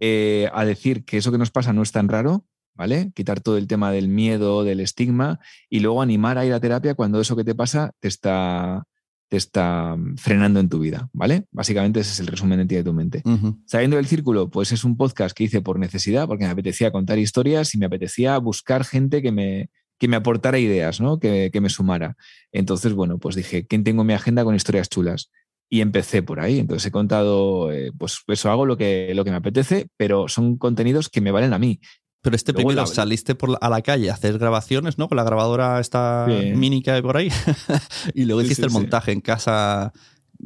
eh, 0.00 0.48
a 0.52 0.64
decir 0.64 1.04
que 1.04 1.18
eso 1.18 1.30
que 1.30 1.38
nos 1.38 1.50
pasa 1.50 1.72
no 1.72 1.82
es 1.82 1.92
tan 1.92 2.08
raro, 2.08 2.46
¿vale? 2.74 3.12
Quitar 3.14 3.40
todo 3.40 3.58
el 3.58 3.66
tema 3.66 3.92
del 3.92 4.08
miedo, 4.08 4.64
del 4.64 4.80
estigma 4.80 5.38
y 5.68 5.80
luego 5.80 6.02
animar 6.02 6.38
a 6.38 6.46
ir 6.46 6.52
a 6.54 6.60
terapia 6.60 6.94
cuando 6.94 7.20
eso 7.20 7.36
que 7.36 7.44
te 7.44 7.54
pasa 7.54 7.92
te 8.00 8.08
está, 8.08 8.84
te 9.28 9.36
está 9.36 9.96
frenando 10.16 10.58
en 10.58 10.70
tu 10.70 10.78
vida, 10.78 11.10
¿vale? 11.12 11.44
Básicamente 11.52 12.00
ese 12.00 12.12
es 12.12 12.20
el 12.20 12.26
resumen 12.26 12.56
de 12.56 12.62
Entiende 12.62 12.84
tu 12.84 12.94
mente. 12.94 13.22
Ujú. 13.24 13.60
Saliendo 13.66 13.98
del 13.98 14.06
círculo, 14.06 14.48
pues 14.48 14.72
es 14.72 14.84
un 14.84 14.96
podcast 14.96 15.36
que 15.36 15.44
hice 15.44 15.60
por 15.60 15.78
necesidad, 15.78 16.26
porque 16.26 16.44
me 16.44 16.50
apetecía 16.50 16.90
contar 16.90 17.18
historias 17.18 17.74
y 17.74 17.78
me 17.78 17.86
apetecía 17.86 18.38
buscar 18.38 18.84
gente 18.84 19.20
que 19.20 19.32
me, 19.32 19.68
que 19.98 20.08
me 20.08 20.16
aportara 20.16 20.58
ideas, 20.58 21.02
¿no? 21.02 21.20
Que, 21.20 21.50
que 21.52 21.60
me 21.60 21.68
sumara. 21.68 22.16
Entonces, 22.52 22.94
bueno, 22.94 23.18
pues 23.18 23.36
dije, 23.36 23.66
¿quién 23.66 23.84
tengo 23.84 24.00
en 24.00 24.06
mi 24.06 24.14
agenda 24.14 24.42
con 24.44 24.54
historias 24.54 24.88
chulas? 24.88 25.30
Y 25.72 25.80
empecé 25.82 26.22
por 26.22 26.40
ahí. 26.40 26.58
Entonces 26.58 26.84
he 26.86 26.90
contado, 26.90 27.70
eh, 27.72 27.92
pues 27.96 28.18
eso 28.26 28.50
hago 28.50 28.66
lo 28.66 28.76
que, 28.76 29.12
lo 29.14 29.24
que 29.24 29.30
me 29.30 29.36
apetece, 29.36 29.86
pero 29.96 30.26
son 30.28 30.56
contenidos 30.58 31.08
que 31.08 31.20
me 31.20 31.30
valen 31.30 31.52
a 31.52 31.58
mí. 31.60 31.80
Pero 32.22 32.34
este 32.36 32.52
Luego 32.52 32.72
la- 32.72 32.86
saliste 32.86 33.34
por 33.36 33.50
la- 33.50 33.58
a 33.60 33.70
la 33.70 33.80
calle 33.80 34.10
a 34.10 34.14
hacer 34.14 34.36
grabaciones, 34.38 34.98
¿no? 34.98 35.08
Con 35.08 35.16
la 35.16 35.24
grabadora 35.24 35.78
esta 35.80 36.26
Sí. 36.28 36.52
mini 36.56 36.82
que 36.82 36.90
hay 36.90 37.02
por 37.02 37.16
ahí. 37.16 37.28
y 38.14 38.24
luego 38.24 38.40
Sí, 38.40 38.46
hiciste 38.46 38.62
sí, 38.62 38.66
el 38.66 38.72
montaje 38.72 39.12
en 39.12 39.20
casa 39.20 39.92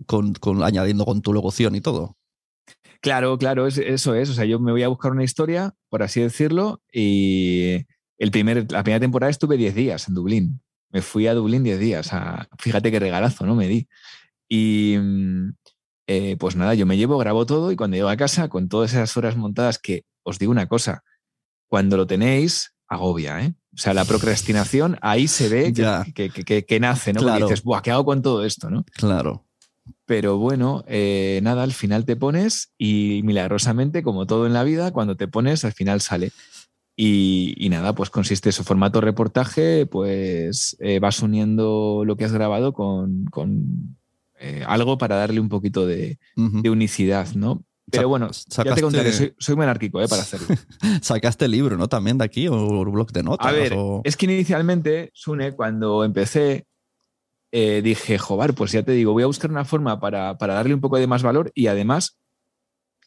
con, 0.06 0.34
con- 0.34 0.62
añadiendo 0.62 1.04
con 1.06 1.22
tu 1.22 1.32
locución 1.32 1.74
y 1.74 1.80
todo. 1.80 2.16
Claro, 3.00 3.36
claro, 3.38 3.66
es- 3.66 3.78
eso 3.78 4.14
es. 4.14 4.30
O 4.30 4.34
sea, 4.34 4.44
yo 4.44 4.60
me 4.60 4.72
voy 4.72 4.82
a 4.82 4.88
buscar 4.88 5.10
una 5.12 5.24
historia, 5.24 5.74
por 5.88 6.02
así 6.02 6.20
decirlo, 6.20 6.80
y 6.92 7.84
el 8.18 8.30
primer, 8.30 8.70
la 8.70 8.82
primera 8.82 9.00
temporada 9.00 9.30
estuve 9.30 9.56
10 9.56 9.74
días 9.74 10.06
en 10.08 10.14
Dublín. 10.14 10.60
Me 10.90 11.02
fui 11.02 11.26
a 11.26 11.34
Dublín 11.34 11.64
10 11.64 11.78
días. 11.80 12.12
a- 12.12 12.46
fíjate 12.58 12.90
qué 12.92 13.00
regalazo, 13.00 13.46
¿no? 13.46 13.54
Me 13.56 13.66
di. 13.68 13.88
Y, 14.54 14.96
mm, 14.96 15.56
eh, 16.06 16.36
pues 16.38 16.54
nada, 16.54 16.74
yo 16.74 16.86
me 16.86 16.96
llevo, 16.96 17.18
grabo 17.18 17.44
todo 17.44 17.72
y 17.72 17.76
cuando 17.76 17.96
llego 17.96 18.08
a 18.08 18.16
casa, 18.16 18.48
con 18.48 18.68
todas 18.68 18.92
esas 18.92 19.16
horas 19.16 19.36
montadas, 19.36 19.78
que 19.78 20.04
os 20.22 20.38
digo 20.38 20.52
una 20.52 20.68
cosa, 20.68 21.02
cuando 21.68 21.96
lo 21.96 22.06
tenéis, 22.06 22.72
agobia, 22.86 23.40
¿eh? 23.40 23.54
O 23.74 23.78
sea, 23.78 23.94
la 23.94 24.04
procrastinación 24.04 24.96
ahí 25.02 25.26
se 25.26 25.48
ve 25.48 25.72
que, 25.72 26.30
que, 26.30 26.64
que, 26.64 26.80
nace, 26.80 27.12
¿no? 27.12 27.20
Claro. 27.20 27.46
dices, 27.46 27.64
Buah, 27.64 27.82
¿qué 27.82 27.90
hago 27.90 28.04
con 28.04 28.22
todo 28.22 28.44
esto, 28.44 28.70
no? 28.70 28.84
Claro. 28.92 29.44
Pero 30.06 30.38
bueno, 30.38 30.84
eh, 30.86 31.40
nada, 31.42 31.64
al 31.64 31.72
final 31.72 32.04
te 32.04 32.14
pones 32.14 32.72
y 32.78 33.22
milagrosamente, 33.24 34.04
como 34.04 34.26
todo 34.26 34.46
en 34.46 34.52
la 34.52 34.62
vida, 34.62 34.92
cuando 34.92 35.16
te 35.16 35.26
pones, 35.26 35.64
al 35.64 35.72
final 35.72 36.00
sale. 36.00 36.30
Y, 36.96 37.66
nada, 37.70 37.92
pues 37.96 38.08
consiste 38.10 38.50
en 38.50 38.52
su 38.52 38.62
formato 38.62 39.00
reportaje, 39.00 39.84
pues 39.86 40.76
eh, 40.78 41.00
vas 41.00 41.20
uniendo 41.20 42.04
lo 42.06 42.16
que 42.16 42.24
has 42.24 42.32
grabado 42.32 42.72
con, 42.72 43.24
con 43.24 43.96
eh, 44.38 44.64
algo 44.66 44.98
para 44.98 45.16
darle 45.16 45.40
un 45.40 45.48
poquito 45.48 45.86
de, 45.86 46.18
de 46.36 46.70
unicidad, 46.70 47.32
¿no? 47.34 47.64
Pero 47.90 48.08
bueno, 48.08 48.30
ya 48.30 48.74
te 48.74 48.80
contaré, 48.80 49.12
soy, 49.12 49.34
soy 49.38 49.56
monárquico 49.56 50.00
¿eh? 50.00 50.08
para 50.08 50.22
hacerlo. 50.22 50.48
¿Sacaste 51.02 51.44
el 51.44 51.50
libro, 51.50 51.76
no? 51.76 51.88
También 51.88 52.18
de 52.18 52.24
aquí, 52.24 52.48
o 52.48 52.54
un 52.54 52.92
blog 52.92 53.12
de 53.12 53.22
notas. 53.22 53.46
A 53.46 53.52
ver, 53.52 53.74
es 54.04 54.16
que 54.16 54.26
inicialmente, 54.26 55.10
Sune, 55.14 55.52
cuando 55.52 56.04
empecé, 56.04 56.66
eh, 57.52 57.82
dije, 57.82 58.18
joder, 58.18 58.54
pues 58.54 58.72
ya 58.72 58.82
te 58.82 58.92
digo, 58.92 59.12
voy 59.12 59.22
a 59.22 59.26
buscar 59.26 59.50
una 59.50 59.64
forma 59.64 60.00
para, 60.00 60.38
para, 60.38 60.54
darle 60.54 60.74
un 60.74 60.80
poco 60.80 60.98
de 60.98 61.06
más 61.06 61.22
valor 61.22 61.52
y 61.54 61.66
además 61.66 62.18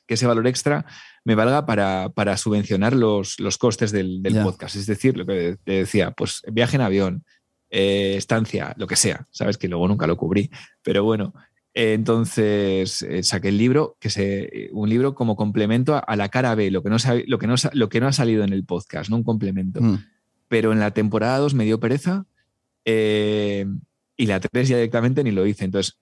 que 0.06 0.14
ese 0.14 0.28
valor 0.28 0.48
extra 0.48 0.86
me 1.26 1.36
valga 1.36 1.66
para, 1.66 2.10
para 2.16 2.38
subvencionar 2.38 2.96
los, 2.96 3.40
los 3.40 3.58
costes 3.58 3.92
del, 3.92 4.22
del 4.22 4.42
podcast. 4.42 4.78
Es 4.78 4.86
decir, 4.86 5.18
lo 5.18 5.26
que 5.26 5.58
te 5.66 5.74
decía, 5.74 6.12
pues 6.12 6.44
viaje 6.50 6.78
en 6.78 6.82
avión, 6.82 7.26
eh, 7.70 8.16
estancia, 8.18 8.74
lo 8.78 8.88
que 8.88 8.96
sea, 8.96 9.28
sabes 9.32 9.58
que 9.58 9.68
luego 9.68 9.88
nunca 9.88 10.08
lo 10.08 10.18
cubrí, 10.18 10.50
pero 10.84 11.04
bueno, 11.04 11.34
entonces 11.74 13.04
eh, 13.04 13.22
saqué 13.22 13.50
el 13.50 13.58
libro, 13.58 13.98
que 14.00 14.08
es 14.08 14.20
un 14.72 14.90
libro 14.90 15.14
como 15.14 15.36
complemento 15.36 16.02
a, 16.04 16.16
la 16.16 16.30
cara 16.30 16.56
B, 16.56 16.72
lo 16.72 16.82
que, 16.82 16.90
no, 16.90 16.98
lo, 17.28 17.38
que 17.38 17.46
no, 17.46 17.56
lo 17.74 17.90
que 17.90 18.00
no 18.00 18.08
ha 18.08 18.14
salido 18.14 18.44
en 18.44 18.52
el 18.52 18.66
podcast, 18.66 19.10
no 19.12 19.18
un 19.18 19.24
complemento. 19.24 19.80
Mm. 19.82 20.04
Pero 20.48 20.72
en 20.72 20.80
la 20.80 20.92
temporada 20.92 21.38
2 21.38 21.54
me 21.54 21.66
dio 21.66 21.80
pereza 21.80 22.26
eh, 22.84 23.68
y 24.16 24.26
la 24.26 24.40
3 24.40 24.68
ya 24.68 24.78
directamente 24.78 25.24
ni 25.24 25.32
lo 25.32 25.46
hice. 25.46 25.66
Entonces 25.66 26.00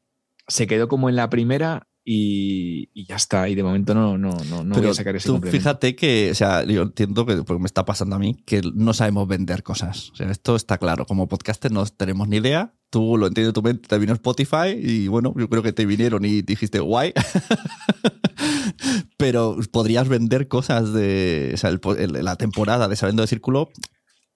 se 0.47 0.67
quedó 0.67 0.87
como 0.87 1.09
en 1.09 1.15
la 1.15 1.29
primera 1.29 1.87
y, 2.07 3.03
ya 3.07 3.15
está. 3.15 3.49
Y 3.49 3.55
de 3.55 3.63
momento 3.63 3.95
no, 3.95 4.17
no, 4.17 4.37
no, 4.49 4.63
no 4.63 4.75
voy 4.75 4.87
a 4.87 4.93
sacar 4.93 5.15
ese 5.15 5.27
tú 5.27 5.41
Fíjate 5.41 5.95
que, 5.95 6.29
o 6.31 6.35
sea, 6.35 6.63
yo 6.63 6.83
entiendo 6.83 7.25
que, 7.25 7.37
porque 7.37 7.59
me 7.59 7.65
está 7.65 7.83
pasando 7.83 8.15
a 8.15 8.19
mí, 8.19 8.35
que 8.45 8.61
no 8.75 8.93
sabemos 8.93 9.27
vender 9.27 9.63
cosas. 9.63 10.11
O 10.11 10.15
sea, 10.15 10.29
esto 10.29 10.55
está 10.55 10.77
claro. 10.77 11.05
Como 11.05 11.27
podcaster 11.27 11.71
no 11.71 11.85
tenemos 11.87 12.27
ni 12.27 12.37
idea. 12.37 12.73
Tú 12.91 13.17
lo 13.17 13.27
entiendes 13.27 13.53
tu 13.53 13.63
mente, 13.63 13.89
te 13.89 13.97
vino 13.97 14.13
Spotify 14.13 14.77
y 14.77 15.07
bueno, 15.07 15.33
yo 15.35 15.49
creo 15.49 15.63
que 15.63 15.73
te 15.73 15.85
vinieron 15.85 16.23
y 16.23 16.43
dijiste, 16.43 16.79
guay. 16.79 17.11
Pero 19.17 19.57
podrías 19.71 20.07
vender 20.07 20.47
cosas 20.47 20.93
de 20.93 21.51
o 21.55 21.57
sea, 21.57 21.75
la 21.97 22.35
temporada 22.35 22.87
de 22.87 22.95
Sabiendo 22.95 23.23
de 23.23 23.27
Círculo 23.27 23.69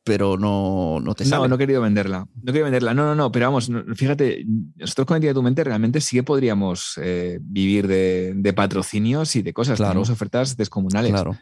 pero 0.10 0.38
no, 0.39 1.00
no 1.00 1.13
te 1.13 1.24
sale. 1.24 1.44
No, 1.44 1.50
no 1.50 1.56
he 1.56 1.58
querido 1.60 1.84
venderla. 1.84 2.28
No 2.34 2.42
he 2.42 2.48
querido 2.48 2.63
venderla. 2.63 2.96
No, 2.96 3.06
no, 3.06 3.13
no, 3.13 3.32
pero 3.32 3.46
vamos, 3.46 3.70
fíjate, 3.94 4.44
nosotros 4.75 5.06
con 5.06 5.18
Entidad 5.18 5.36
tu 5.36 5.44
Mente 5.44 5.63
realmente 5.63 6.01
sí 6.01 6.18
que 6.18 6.24
podríamos 6.24 6.94
eh, 6.98 7.38
vivir 7.44 7.88
de, 7.88 8.54
patrocinios 8.56 9.36
y 9.36 9.44
de 9.44 9.54
cosas. 9.54 9.78
Claro. 9.78 9.92
Tenemos 9.92 10.10
ofertas 10.10 10.58
descomunales. 10.58 11.12
Claro. 11.12 11.38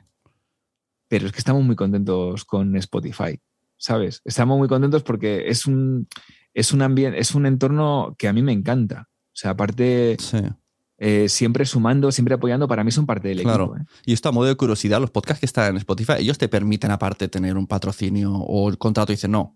Pero 1.07 1.27
es 1.27 1.31
que 1.31 1.37
estamos 1.37 1.63
muy 1.63 1.77
contentos 1.77 2.43
con 2.43 2.75
Spotify, 2.75 3.39
¿sabes? 3.77 4.21
Estamos 4.25 4.57
muy 4.57 4.67
contentos 4.67 5.01
porque 5.01 5.47
es 5.47 5.65
un, 5.65 6.09
es 6.53 6.73
un 6.73 6.81
ambiente, 6.81 7.19
es 7.19 7.35
un 7.35 7.45
entorno 7.45 8.17
que 8.19 8.27
a 8.27 8.33
mí 8.33 8.41
me 8.41 8.51
encanta. 8.51 9.07
O 9.07 9.35
sea, 9.39 9.51
aparte. 9.51 10.17
Sí 10.19 10.39
eh, 10.99 11.29
siempre 11.29 11.65
sumando, 11.65 12.11
siempre 12.11 12.33
apoyando, 12.33 12.67
para 12.67 12.83
mí 12.83 12.91
son 12.91 13.05
parte 13.05 13.27
del 13.27 13.41
equipo. 13.41 13.77
¿eh? 13.77 13.81
Y 14.05 14.13
esto 14.13 14.29
a 14.29 14.31
modo 14.31 14.47
de 14.47 14.55
curiosidad, 14.55 14.99
los 14.99 15.11
podcasts 15.11 15.39
que 15.39 15.45
están 15.45 15.71
en 15.71 15.77
Spotify, 15.77 16.13
ellos 16.19 16.39
te 16.39 16.47
permiten 16.47 16.89
aparte 16.89 17.27
tener 17.27 17.55
un 17.55 17.67
patrocinio 17.67 18.33
o 18.33 18.67
el 18.69 18.79
contrato 18.79 19.11
y 19.11 19.15
dicen, 19.15 19.31
no, 19.31 19.55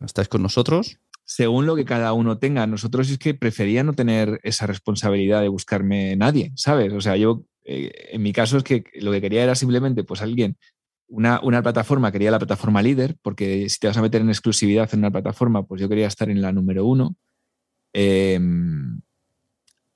estáis 0.00 0.28
con 0.28 0.42
nosotros. 0.42 0.98
Según 1.24 1.66
lo 1.66 1.76
que 1.76 1.84
cada 1.84 2.14
uno 2.14 2.38
tenga, 2.38 2.66
nosotros 2.66 3.10
es 3.10 3.18
que 3.18 3.34
prefería 3.34 3.84
no 3.84 3.92
tener 3.92 4.40
esa 4.44 4.66
responsabilidad 4.66 5.42
de 5.42 5.48
buscarme 5.48 6.16
nadie, 6.16 6.52
¿sabes? 6.56 6.90
O 6.94 7.02
sea, 7.02 7.16
yo, 7.16 7.42
eh, 7.64 7.92
en 8.12 8.22
mi 8.22 8.32
caso 8.32 8.56
es 8.56 8.64
que 8.64 8.84
lo 8.94 9.12
que 9.12 9.20
quería 9.20 9.44
era 9.44 9.54
simplemente, 9.54 10.04
pues 10.04 10.22
alguien, 10.22 10.56
una, 11.06 11.38
una 11.42 11.62
plataforma, 11.62 12.10
quería 12.12 12.30
la 12.30 12.38
plataforma 12.38 12.80
líder, 12.80 13.18
porque 13.20 13.68
si 13.68 13.78
te 13.78 13.88
vas 13.88 13.96
a 13.98 14.02
meter 14.02 14.22
en 14.22 14.30
exclusividad 14.30 14.88
en 14.94 15.00
una 15.00 15.10
plataforma, 15.10 15.66
pues 15.66 15.82
yo 15.82 15.88
quería 15.90 16.06
estar 16.06 16.30
en 16.30 16.40
la 16.40 16.50
número 16.50 16.86
uno. 16.86 17.14
Eh, 17.92 18.40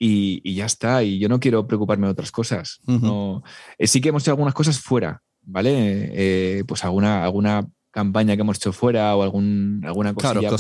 y, 0.05 0.55
ya 0.55 0.67
está. 0.67 1.05
Y 1.05 1.19
yo 1.19 1.29
no 1.29 1.39
quiero 1.39 1.67
preocuparme 1.67 2.07
de 2.07 2.13
otras 2.13 2.33
cosas. 2.33 2.81
no, 2.87 3.43
eh, 3.79 3.87
sí 3.87 4.01
que 4.01 4.09
hemos 4.09 4.25
hecho 4.25 4.33
algunas 4.33 4.55
cosas 4.55 4.81
fuera, 4.81 5.23
¿vale? 5.43 6.11
Eh, 6.13 6.65
pues 6.67 6.85
alguna, 6.85 7.23
alguna 7.23 7.69
campaña 7.93 8.35
que 8.35 8.43
hemos 8.43 8.57
hecho 8.57 8.73
fuera 8.73 9.15
o 9.15 9.23
algún, 9.23 9.83
alguna 9.85 10.13
cosa 10.13 10.33
Claro, 10.33 10.57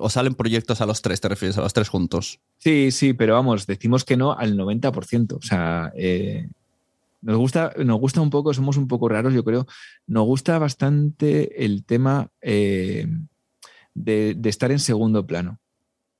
o 0.00 0.08
salen, 0.08 0.34
proyectos 0.34 0.80
a 0.80 0.86
los 0.86 1.02
tres, 1.02 1.20
te 1.20 1.28
refieres 1.28 1.58
a 1.58 1.62
los 1.62 1.72
tres 1.72 1.88
juntos. 1.88 2.38
Sí, 2.58 2.92
sí, 2.92 3.12
pero 3.12 3.34
vamos, 3.34 3.66
decimos 3.66 4.04
que 4.04 4.16
no 4.16 4.32
al 4.32 4.56
90%. 4.56 5.32
O 5.32 5.42
sea, 5.42 5.92
eh, 5.96 6.48
nos, 7.22 7.38
gusta, 7.38 7.72
nos 7.78 7.98
gusta 7.98 8.20
un 8.20 8.30
poco, 8.30 8.54
somos 8.54 8.76
un 8.76 8.86
poco 8.86 9.08
raros, 9.08 9.34
yo 9.34 9.42
creo. 9.42 9.66
Nos 10.06 10.26
gusta 10.26 10.60
bastante 10.60 11.64
el 11.64 11.84
tema 11.84 12.28
de, 12.40 13.08
de, 13.94 14.48
estar 14.48 14.70
en 14.70 14.78
segundo 14.78 15.26
plano, 15.26 15.58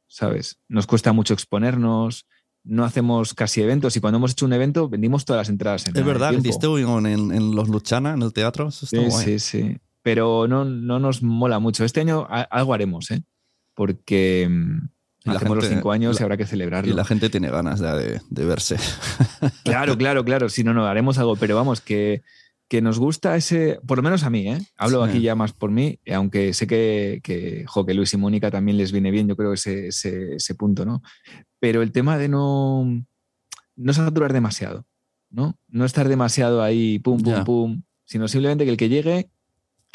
¿sabes? 0.09 0.59
Nos 0.69 0.89
cuesta 0.89 1.13
mucho 1.13 1.33
exponernos, 1.33 2.27
no 2.67 2.85
hacemos 2.85 3.33
casi 3.35 3.63
eventos 3.63 3.97
y 3.97 4.01
cuando 4.01 4.19
hemos 4.19 4.33
hecho 4.33 4.45
un 4.45 4.53
evento 4.53 4.89
vendimos 4.89 5.25
todas 5.25 5.41
las 5.41 5.49
entradas. 5.49 5.87
En 5.87 5.97
es 5.97 6.05
verdad, 6.05 6.33
vendiste 6.33 6.67
en, 6.67 7.07
en, 7.07 7.55
los 7.55 7.69
Luchana, 7.69 8.13
en 8.15 8.23
el 8.23 8.33
teatro. 8.33 8.71
sí, 8.71 9.11
sí, 9.11 9.39
sí. 9.39 9.79
Pero 10.03 10.47
no, 10.47 10.65
no 10.65 11.01
nos 11.01 11.23
mola 11.23 11.59
mucho. 11.59 11.85
Este 11.85 12.01
año 12.01 12.27
algo 12.29 12.75
haremos, 12.75 13.11
¿eh? 13.11 13.25
Porque 13.75 14.49
mm, 14.49 15.31
hacemos 15.31 15.57
los 15.57 15.69
cinco 15.69 15.91
años 15.91 16.21
y 16.21 16.23
habrá 16.23 16.37
que 16.37 16.47
celebrarlo. 16.47 16.93
Y 16.93 16.95
la 16.95 17.05
gente 17.05 17.29
tiene 17.29 17.51
ganas 17.51 17.81
de, 17.81 18.21
de 18.31 18.45
verse. 18.45 18.77
Claro, 19.65 19.97
claro, 19.99 20.25
claro. 20.25 20.49
Si 20.49 20.63
no, 20.63 20.75
no, 20.75 20.87
haremos 20.87 21.19
algo. 21.19 21.35
Pero 21.35 21.57
vamos, 21.57 21.81
que, 21.81 22.23
que 22.69 22.83
nos 22.83 22.99
gusta 22.99 23.37
ese, 23.37 23.79
por 23.87 23.99
lo 23.99 24.03
menos 24.03 24.25
a 24.25 24.31
mí, 24.31 24.49
¿eh? 24.49 24.59
hablo 24.77 25.05
aquí 25.05 25.21
ya 25.21 25.35
más 25.37 25.53
por 25.53 25.71
mí, 25.71 26.01
aunque 26.13 26.53
sé 26.53 26.67
que, 26.67 27.21
que, 27.23 27.65
que 27.87 27.95
Luis 27.95 28.13
y 28.13 28.17
Mónica 28.17 28.51
también 28.51 28.77
les 28.77 28.91
viene 28.91 29.13
bien, 29.13 29.29
yo 29.29 29.37
creo 29.37 29.53
ese, 29.53 29.89
ese, 29.89 30.35
ese 30.35 30.55
punto, 30.57 30.85
¿no? 30.85 31.01
pero 31.61 31.83
el 31.83 31.93
tema 31.93 32.19
de 32.19 32.29
no, 32.29 32.85
no 33.77 33.93
saturar 33.93 34.33
demasiado, 34.33 34.87
¿no? 35.31 35.59
No 35.69 35.85
estar 35.85 36.09
demasiado 36.09 36.63
ahí, 36.63 36.99
pum, 36.99 37.21
pum, 37.21 37.45
pum, 37.45 37.83
sino 38.05 38.29
simplemente 38.29 38.65
que 38.65 38.71
el 38.71 38.77
que 38.77 38.89
llegue 38.89 39.31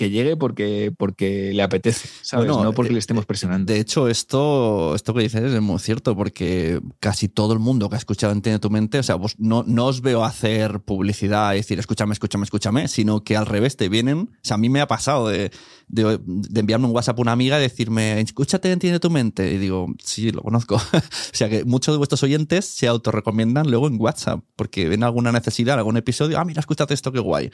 que 0.02 0.10
llegue 0.10 0.36
porque, 0.36 0.92
porque 0.98 1.52
le 1.54 1.62
apetece, 1.62 2.10
¿sabes? 2.24 2.48
no 2.48 2.74
porque 2.74 2.92
le 2.92 2.98
estemos 2.98 3.28
presionando. 3.28 3.72
De 3.72 3.80
hecho, 3.80 4.08
esto, 4.08 4.96
esto 4.96 5.14
que 5.14 5.22
dices 5.22 5.44
es 5.44 5.62
muy 5.62 5.78
cierto, 5.78 6.16
porque 6.16 6.82
casi 7.00 7.28
todo 7.28 7.54
el 7.54 7.60
mundo 7.60 7.88
que 7.88 7.94
ha 7.94 7.98
escuchado 8.00 8.34
Entiende 8.34 8.58
tu 8.58 8.72
mente, 8.72 8.98
o 8.98 9.04
sea, 9.04 9.14
vos 9.14 9.36
no, 9.38 9.64
no 9.68 9.86
os 9.86 10.02
veo 10.02 10.26
hacer 10.26 10.80
publicidad 10.80 11.54
y 11.54 11.58
decir, 11.58 11.78
escúchame, 11.78 12.14
escúchame, 12.14 12.46
escúchame, 12.46 12.88
sino 12.88 13.24
que 13.24 13.38
al 13.38 13.46
revés 13.46 13.78
te 13.78 13.90
vienen. 13.90 14.18
O 14.18 14.40
sea, 14.42 14.56
a 14.56 14.58
mí 14.58 14.70
me 14.70 14.82
ha 14.82 14.88
pasado 14.88 15.28
de, 15.28 15.52
de, 15.88 16.20
enviarme 16.56 16.88
un 16.88 16.96
WhatsApp 16.96 17.20
a 17.20 17.22
una 17.22 17.34
amiga 17.34 17.60
y 17.60 17.62
decirme, 17.62 18.20
escúchate, 18.22 18.72
entiende 18.72 19.00
tu 19.00 19.12
mente. 19.12 19.54
Y 19.54 19.60
digo, 19.60 19.86
sí, 20.04 20.32
lo 20.32 20.42
conozco. 20.42 20.78
o 20.94 21.02
sea, 21.32 21.48
que 21.48 21.64
muchos 21.64 21.94
de 21.94 22.00
vuestros 22.00 22.24
oyentes 22.24 22.66
se 22.66 22.88
autorrecomiendan 22.88 23.70
luego 23.70 23.86
en 23.86 24.02
WhatsApp, 24.02 24.44
porque 24.56 24.90
ven 24.90 25.04
alguna 25.04 25.32
necesidad, 25.32 25.78
algún 25.78 25.98
episodio, 25.98 26.40
ah, 26.40 26.46
mira, 26.46 26.60
escúchate 26.60 26.96
esto, 26.96 27.12
qué 27.12 27.20
guay. 27.20 27.52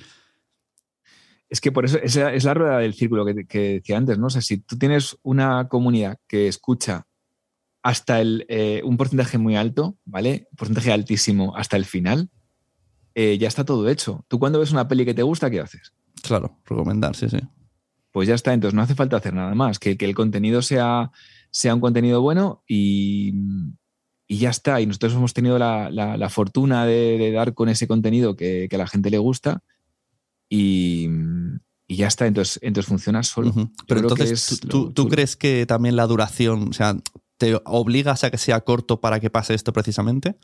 Es 1.49 1.61
que 1.61 1.71
por 1.71 1.85
eso 1.85 1.97
es 2.01 2.43
la 2.43 2.53
rueda 2.53 2.79
del 2.79 2.93
círculo 2.93 3.25
que, 3.25 3.59
decía 3.59 3.97
antes, 3.97 4.17
¿no? 4.17 4.27
O 4.27 4.29
sea, 4.29 4.41
si 4.41 4.57
tú 4.57 4.77
tienes 4.77 5.17
una 5.23 5.67
comunidad 5.69 6.17
que 6.27 6.47
escucha 6.47 7.07
hasta 7.83 8.19
el, 8.19 8.45
eh, 8.49 8.81
un 8.83 8.97
porcentaje 8.97 9.37
muy 9.37 9.55
alto, 9.55 9.97
¿vale? 10.03 10.47
Un 10.51 10.57
porcentaje 10.57 10.91
altísimo 10.91 11.55
hasta 11.55 11.77
el 11.77 11.85
final, 11.85 12.29
eh, 13.15 13.37
ya 13.37 13.47
está 13.47 13.63
todo 13.63 13.87
hecho. 13.87 14.25
Tú 14.27 14.39
cuando 14.39 14.59
ves 14.59 14.71
una 14.71 14.89
peli 14.89 15.05
que 15.05 15.13
te 15.13 15.23
gusta, 15.23 15.49
¿qué 15.49 15.61
haces? 15.61 15.93
Claro, 16.21 16.59
recomendar, 16.65 17.15
sí, 17.15 17.29
sí. 17.29 17.39
Pues 18.11 18.27
ya 18.27 18.35
está, 18.35 18.53
entonces 18.53 18.75
no 18.75 18.81
hace 18.81 18.95
falta 18.95 19.15
hacer 19.15 19.33
nada 19.33 19.55
más, 19.55 19.79
que, 19.79 19.95
que 19.95 20.05
el 20.05 20.15
contenido 20.15 20.61
sea, 20.61 21.11
sea 21.49 21.75
un 21.75 21.81
contenido 21.81 22.21
bueno 22.21 22.63
y, 22.67 23.33
y 24.27 24.37
ya 24.37 24.49
está. 24.49 24.81
Y 24.81 24.85
nosotros 24.85 25.13
hemos 25.13 25.33
tenido 25.33 25.57
la, 25.57 25.89
la, 25.89 26.29
fortuna 26.29 26.85
de, 26.85 27.31
dar 27.31 27.53
con 27.53 27.69
ese 27.69 27.87
contenido 27.87 28.35
que, 28.35 28.67
que 28.69 28.75
a 28.75 28.79
la 28.79 28.87
gente 28.87 29.09
le 29.09 29.17
gusta 29.17 29.63
y, 30.49 31.09
ya 31.87 32.07
está, 32.07 32.27
entonces, 32.27 32.59
entonces 32.61 32.87
funciona 32.87 33.23
solo. 33.23 33.53
Pero 33.87 34.01
entonces, 34.01 34.59
¿tú, 34.67 35.07
crees 35.09 35.35
que 35.35 35.65
también 35.65 35.95
la 35.95 36.07
duración, 36.07 36.69
o 36.69 36.73
sea, 36.73 36.97
te 37.37 37.59
obligas 37.65 38.23
a 38.23 38.31
que 38.31 38.37
sea 38.37 38.61
corto 38.61 38.99
para 38.99 39.19
que 39.19 39.29
pase 39.29 39.53
esto 39.53 39.73
precisamente? 39.73 40.37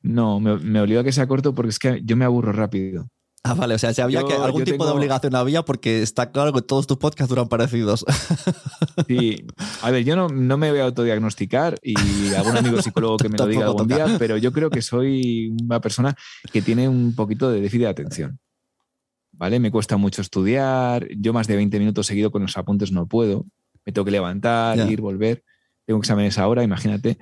No, 0.00 0.38
me, 0.40 0.56
me 0.58 0.80
obliga 0.80 1.00
a 1.00 1.04
que 1.04 1.12
sea 1.12 1.26
corto 1.26 1.54
porque 1.54 1.70
es 1.70 1.78
que 1.78 2.02
yo 2.04 2.16
me 2.16 2.24
aburro 2.24 2.52
rápido. 2.52 3.08
Ah, 3.44 3.54
vale, 3.54 3.74
o 3.74 3.78
sea, 3.78 3.92
si 3.92 4.00
había 4.00 4.20
Yo- 4.20 4.28
que 4.28 4.34
algún 4.34 4.62
tipo 4.62 4.86
de 4.86 4.92
obligación 4.92 5.34
había 5.34 5.64
porque 5.64 6.02
está 6.02 6.30
claro 6.30 6.52
que 6.52 6.62
todos 6.62 6.86
tus 6.86 6.96
podcasts 6.98 7.28
duran 7.28 7.48
parecidos. 7.48 8.04
Sí, 9.06 9.44
a 9.82 9.90
ver, 9.90 10.04
yo 10.04 10.16
no, 10.16 10.28
no 10.28 10.56
me 10.58 10.70
voy 10.70 10.80
a 10.80 10.84
autodiagnosticar 10.84 11.78
y 11.82 12.34
algún 12.34 12.56
amigo 12.56 12.80
psicólogo 12.82 13.16
que 13.16 13.28
me 13.28 13.38
lo 13.38 13.46
diga 13.46 13.66
algún 13.66 13.88
toca. 13.88 14.06
día, 14.06 14.18
pero 14.18 14.36
yo 14.36 14.52
creo 14.52 14.70
que 14.70 14.82
soy 14.82 15.54
una 15.62 15.80
persona 15.80 16.14
que 16.52 16.62
tiene 16.62 16.88
un 16.88 17.14
poquito 17.14 17.50
de 17.50 17.60
déficit 17.60 17.80
de 17.80 17.88
atención. 17.88 18.38
¿Vale? 19.32 19.58
Me 19.58 19.70
cuesta 19.70 19.96
mucho 19.96 20.20
estudiar, 20.20 21.08
yo 21.16 21.32
más 21.32 21.46
de 21.46 21.56
20 21.56 21.78
minutos 21.78 22.06
seguido 22.06 22.30
con 22.30 22.42
los 22.42 22.56
apuntes 22.56 22.92
no 22.92 23.06
puedo, 23.06 23.46
me 23.84 23.92
tengo 23.92 24.04
que 24.04 24.10
levantar, 24.10 24.78
ir, 24.90 25.00
volver, 25.00 25.42
tengo 25.86 25.98
exámenes 25.98 26.38
ahora, 26.38 26.62
imagínate. 26.62 27.18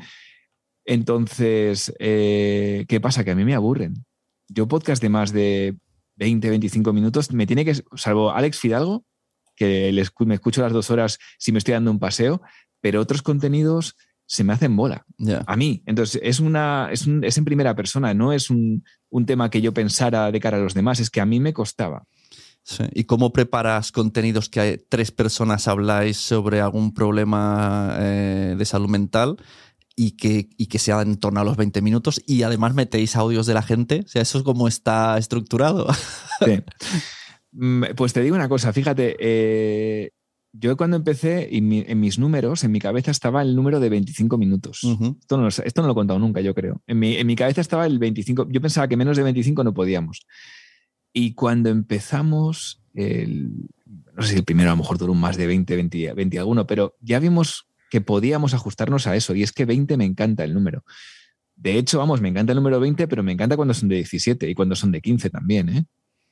Entonces, 0.85 1.95
eh, 1.99 2.85
¿qué 2.89 3.01
pasa? 3.01 3.25
Que 3.25 3.31
a 3.31 3.35
mí 3.35 3.45
me 3.45 3.55
aburren. 3.55 4.05
Yo 4.49 4.67
podcast 4.67 5.01
de 5.01 5.09
más 5.09 5.33
de 5.33 5.77
20, 6.17 6.51
25 6.51 6.93
minutos, 6.93 7.33
me 7.33 7.47
tiene 7.47 7.65
que, 7.65 7.75
salvo 7.95 8.33
Alex 8.33 8.59
Fidalgo, 8.59 9.05
que 9.55 10.05
me 10.21 10.35
escucho 10.35 10.63
las 10.63 10.73
dos 10.73 10.91
horas 10.91 11.19
si 11.39 11.53
me 11.53 11.59
estoy 11.59 11.75
dando 11.75 11.91
un 11.91 11.99
paseo, 11.99 12.43
pero 12.81 13.01
otros 13.01 13.23
contenidos 13.23 13.95
se 14.33 14.45
me 14.45 14.53
hacen 14.53 14.77
bola. 14.77 15.05
A 15.45 15.57
mí. 15.57 15.83
Entonces, 15.87 16.21
es, 16.23 16.39
una, 16.39 16.89
es, 16.93 17.05
un- 17.09 17.25
es 17.25 17.37
en 17.37 17.45
primera 17.45 17.75
persona, 17.75 18.15
no 18.15 18.33
es 18.33 18.49
un, 18.49 18.85
un 19.09 19.27
tema 19.27 19.51
que 19.51 19.61
yo 19.61 19.75
pensara 19.75 20.31
de 20.31 20.39
cara 20.39 20.57
a 20.57 20.61
los 20.61 20.73
demás, 20.73 21.01
es 21.01 21.11
que 21.11 21.21
a 21.21 21.27
mí 21.27 21.41
me 21.41 21.53
costaba. 21.53 22.05
Sí. 22.63 22.85
¿Y 22.95 23.05
cómo 23.05 23.33
preparas 23.33 23.91
contenidos 23.91 24.49
que 24.49 24.61
hay- 24.61 24.79
tres 24.89 25.11
personas 25.11 25.67
habláis 25.67 26.17
sobre 26.19 26.61
algún 26.61 26.95
problema 26.95 27.97
eh, 27.99 28.55
de 28.57 28.65
salud 28.65 28.89
mental 28.89 29.37
y 29.97 30.13
que, 30.13 30.49
y 30.57 30.67
que 30.67 30.79
sea 30.79 31.03
en 31.03 31.17
torno 31.17 31.41
a 31.41 31.45
los 31.45 31.57
20 31.57 31.83
minutos 31.83 32.23
y 32.25 32.45
además 32.45 32.73
metéis 32.75 33.17
audios 33.17 33.47
de 33.47 33.55
la 33.55 33.63
gente? 33.63 34.03
O 34.05 34.09
sea, 34.09 34.23
eso 34.23 34.39
es 34.39 34.45
como 34.45 34.69
está 34.69 35.19
estructurado. 35.19 35.89
Sí. 36.47 36.63
Mm, 37.53 37.83
Pues 37.97 38.13
te 38.13 38.23
digo 38.23 38.37
una 38.37 38.49
cosa, 38.49 38.73
fíjate, 38.73 39.17
eh, 39.19 40.13
yo 40.53 40.77
cuando 40.77 40.97
empecé, 40.97 41.49
y 41.51 41.61
mi- 41.61 41.85
en 41.87 42.01
mis 42.01 42.19
números, 42.19 42.65
en 42.65 42.73
mi 42.73 42.81
cabeza 42.81 43.11
estaba 43.11 43.43
el 43.43 43.55
número 43.55 43.79
de 43.81 43.89
25 43.89 44.37
minutos. 44.39 44.81
Esto 45.21 45.37
no, 45.37 45.45
lo 45.45 45.51
sé- 45.51 45.63
esto 45.67 45.81
no 45.83 45.87
lo 45.89 45.93
he 45.93 45.95
contado 45.95 46.19
nunca, 46.19 46.41
yo 46.41 46.55
creo. 46.55 46.83
En 46.87 46.99
mi, 46.99 47.17
en 47.17 47.27
mi 47.27 47.37
cabeza 47.37 47.61
estaba 47.61 47.87
el 47.87 47.99
25. 47.99 48.49
Yo 48.51 48.61
pensaba 48.61 48.89
que 48.89 48.97
menos 48.97 49.17
de 49.17 49.23
25 49.23 49.63
no 49.65 49.73
podíamos. 49.75 50.27
Y 51.13 51.35
cuando 51.35 51.69
empezamos, 51.71 52.83
el- 52.95 53.51
no 54.15 54.23
sé 54.23 54.33
si 54.33 54.37
el 54.39 54.45
primero 54.45 54.71
a 54.71 54.73
lo 54.73 54.79
mejor 54.79 54.99
duró 54.99 55.15
más 55.15 55.37
de 55.37 55.47
20, 55.47 55.77
20, 55.77 56.13
20 56.15 56.39
alguno, 56.39 56.67
pero 56.67 56.97
ya 57.01 57.19
vimos 57.21 57.67
que 57.91 58.01
podíamos 58.01 58.55
ajustarnos 58.55 59.07
a 59.07 59.17
eso. 59.17 59.35
Y 59.35 59.43
es 59.43 59.53
que 59.53 59.65
20 59.65 59.97
me 59.97 60.05
encanta 60.05 60.45
el 60.45 60.55
número. 60.55 60.85
De 61.57 61.77
hecho, 61.77 61.99
vamos, 61.99 62.21
me 62.21 62.29
encanta 62.29 62.53
el 62.53 62.57
número 62.57 62.81
20, 62.81 63.07
pero 63.09 63.23
me 63.23 63.33
encanta 63.33 63.57
cuando 63.57 63.75
son 63.75 63.89
de 63.89 63.97
17 63.97 64.49
y 64.49 64.55
cuando 64.55 64.75
son 64.77 64.93
de 64.93 65.01
15 65.01 65.29
también. 65.31 65.69
¿eh? 65.69 65.85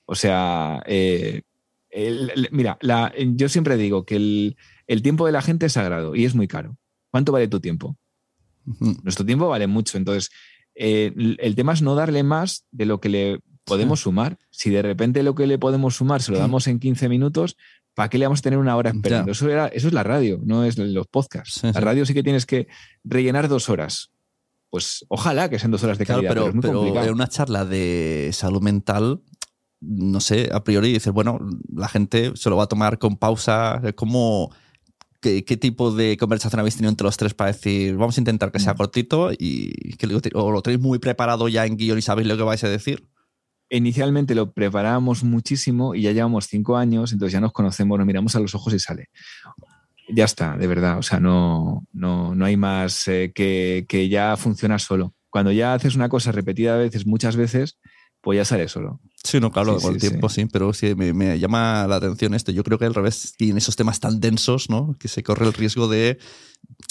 O 0.06 0.14
sea, 0.14 0.82
eh, 0.86 1.42
el- 1.90 2.30
el- 2.30 2.48
mira, 2.52 2.78
la- 2.80 3.12
yo 3.16 3.48
siempre 3.48 3.76
digo 3.76 4.04
que 4.04 4.16
el, 4.16 4.56
el 4.86 5.02
tiempo 5.02 5.26
de 5.26 5.32
la 5.32 5.42
gente 5.42 5.66
es 5.66 5.72
sagrado 5.72 6.14
y 6.14 6.24
es 6.24 6.34
muy 6.34 6.48
caro. 6.48 6.76
¿Cuánto 7.10 7.32
vale 7.32 7.48
tu 7.48 7.60
tiempo? 7.60 7.96
Nuestro 9.02 9.24
tiempo 9.24 9.48
vale 9.48 9.66
mucho. 9.66 9.96
Entonces, 9.96 10.30
eh, 10.74 11.12
el 11.38 11.54
tema 11.54 11.72
es 11.72 11.82
no 11.82 11.94
darle 11.94 12.22
más 12.22 12.64
de 12.70 12.84
lo 12.86 13.00
que 13.00 13.08
le 13.08 13.40
podemos 13.64 14.00
sumar. 14.00 14.38
Si 14.50 14.70
de 14.70 14.82
repente 14.82 15.22
lo 15.22 15.34
que 15.34 15.46
le 15.46 15.58
podemos 15.58 15.96
sumar 15.96 16.22
se 16.22 16.32
lo 16.32 16.38
damos 16.38 16.66
en 16.66 16.78
15 16.78 17.08
minutos, 17.08 17.56
¿para 17.94 18.10
qué 18.10 18.18
le 18.18 18.26
vamos 18.26 18.40
a 18.40 18.42
tener 18.42 18.58
una 18.58 18.76
hora 18.76 18.90
esperando? 18.90 19.32
Eso, 19.32 19.48
era, 19.48 19.68
eso 19.68 19.88
es 19.88 19.94
la 19.94 20.02
radio, 20.02 20.40
no 20.44 20.64
es 20.64 20.76
los 20.78 21.06
podcasts. 21.06 21.60
Sí, 21.62 21.66
la 21.72 21.80
radio 21.80 22.04
sí 22.06 22.12
que 22.14 22.22
tienes 22.22 22.44
que 22.46 22.68
rellenar 23.04 23.48
dos 23.48 23.68
horas. 23.70 24.10
Pues 24.70 25.04
ojalá 25.08 25.48
que 25.48 25.58
sean 25.58 25.70
dos 25.70 25.82
horas 25.82 25.96
de 25.96 26.04
Claro, 26.04 26.18
calidad, 26.20 26.30
pero, 26.34 26.40
pero, 26.42 26.48
es 26.50 26.54
muy 26.54 26.62
pero 26.62 26.74
complicado. 26.80 27.06
en 27.06 27.14
una 27.14 27.28
charla 27.28 27.64
de 27.64 28.28
salud 28.34 28.60
mental, 28.60 29.22
no 29.80 30.20
sé, 30.20 30.50
a 30.52 30.64
priori 30.64 30.92
dices, 30.92 31.12
bueno, 31.12 31.38
la 31.74 31.88
gente 31.88 32.32
se 32.34 32.50
lo 32.50 32.56
va 32.56 32.64
a 32.64 32.68
tomar 32.68 32.98
con 32.98 33.16
pausa. 33.16 33.80
¿Cómo, 33.94 34.50
qué, 35.20 35.44
qué 35.44 35.56
tipo 35.56 35.92
de 35.92 36.16
conversación 36.16 36.60
habéis 36.60 36.76
tenido 36.76 36.90
entre 36.90 37.04
los 37.04 37.16
tres 37.16 37.34
para 37.34 37.52
decir, 37.52 37.96
vamos 37.96 38.16
a 38.18 38.20
intentar 38.20 38.50
que 38.52 38.58
sea 38.58 38.74
Mm. 38.74 38.76
cortito 38.76 39.30
y 39.32 39.96
que 39.96 40.06
lo, 40.06 40.20
o 40.34 40.50
lo 40.50 40.62
tenéis 40.62 40.80
muy 40.80 40.98
preparado 40.98 41.48
ya 41.48 41.66
en 41.66 41.76
guion 41.76 41.98
y 41.98 42.02
sabéis 42.02 42.28
lo 42.28 42.36
que 42.36 42.42
vais 42.42 42.62
a 42.64 42.68
decir? 42.68 43.08
Inicialmente 43.70 44.34
lo 44.34 44.52
preparábamos 44.52 45.24
muchísimo 45.24 45.94
y 45.94 46.02
ya 46.02 46.12
llevamos 46.12 46.46
cinco 46.46 46.76
años, 46.76 47.12
entonces 47.12 47.34
ya 47.34 47.40
nos 47.40 47.52
conocemos, 47.52 47.98
nos 47.98 48.06
miramos 48.06 48.34
a 48.34 48.40
los 48.40 48.54
ojos 48.54 48.72
y 48.72 48.78
sale. 48.78 49.10
Ya 50.08 50.24
está, 50.24 50.56
de 50.56 50.66
verdad. 50.66 50.98
O 50.98 51.02
sea, 51.02 51.20
no, 51.20 51.86
no, 51.92 52.34
no 52.34 52.44
hay 52.46 52.56
más 52.56 53.06
eh, 53.08 53.30
que, 53.34 53.84
que 53.86 54.08
ya 54.08 54.36
funciona 54.38 54.78
solo. 54.78 55.14
Cuando 55.28 55.52
ya 55.52 55.74
haces 55.74 55.96
una 55.96 56.08
cosa 56.08 56.32
repetida 56.32 56.78
veces, 56.78 57.06
muchas 57.06 57.36
veces, 57.36 57.78
pues 58.28 58.36
ya 58.36 58.44
sale 58.44 58.68
solo. 58.68 59.00
Sí, 59.24 59.40
no, 59.40 59.50
claro, 59.50 59.78
Sí, 59.78 59.86
con 59.86 59.94
el 59.94 60.00
sí, 60.02 60.08
tiempo 60.10 60.28
sí, 60.28 60.44
pero 60.44 60.74
sí, 60.74 60.94
me, 60.94 61.14
me 61.14 61.38
llama 61.38 61.86
la 61.88 61.96
atención 61.96 62.34
esto. 62.34 62.52
Yo 62.52 62.62
creo 62.62 62.78
que 62.78 62.84
al 62.84 62.92
revés, 62.94 63.32
y 63.38 63.48
en 63.48 63.56
esos 63.56 63.74
temas 63.74 64.00
tan 64.00 64.20
densos, 64.20 64.68
¿no? 64.68 64.94
Que 64.98 65.08
se 65.08 65.22
corre 65.22 65.46
el 65.46 65.54
riesgo 65.54 65.88
de 65.88 66.18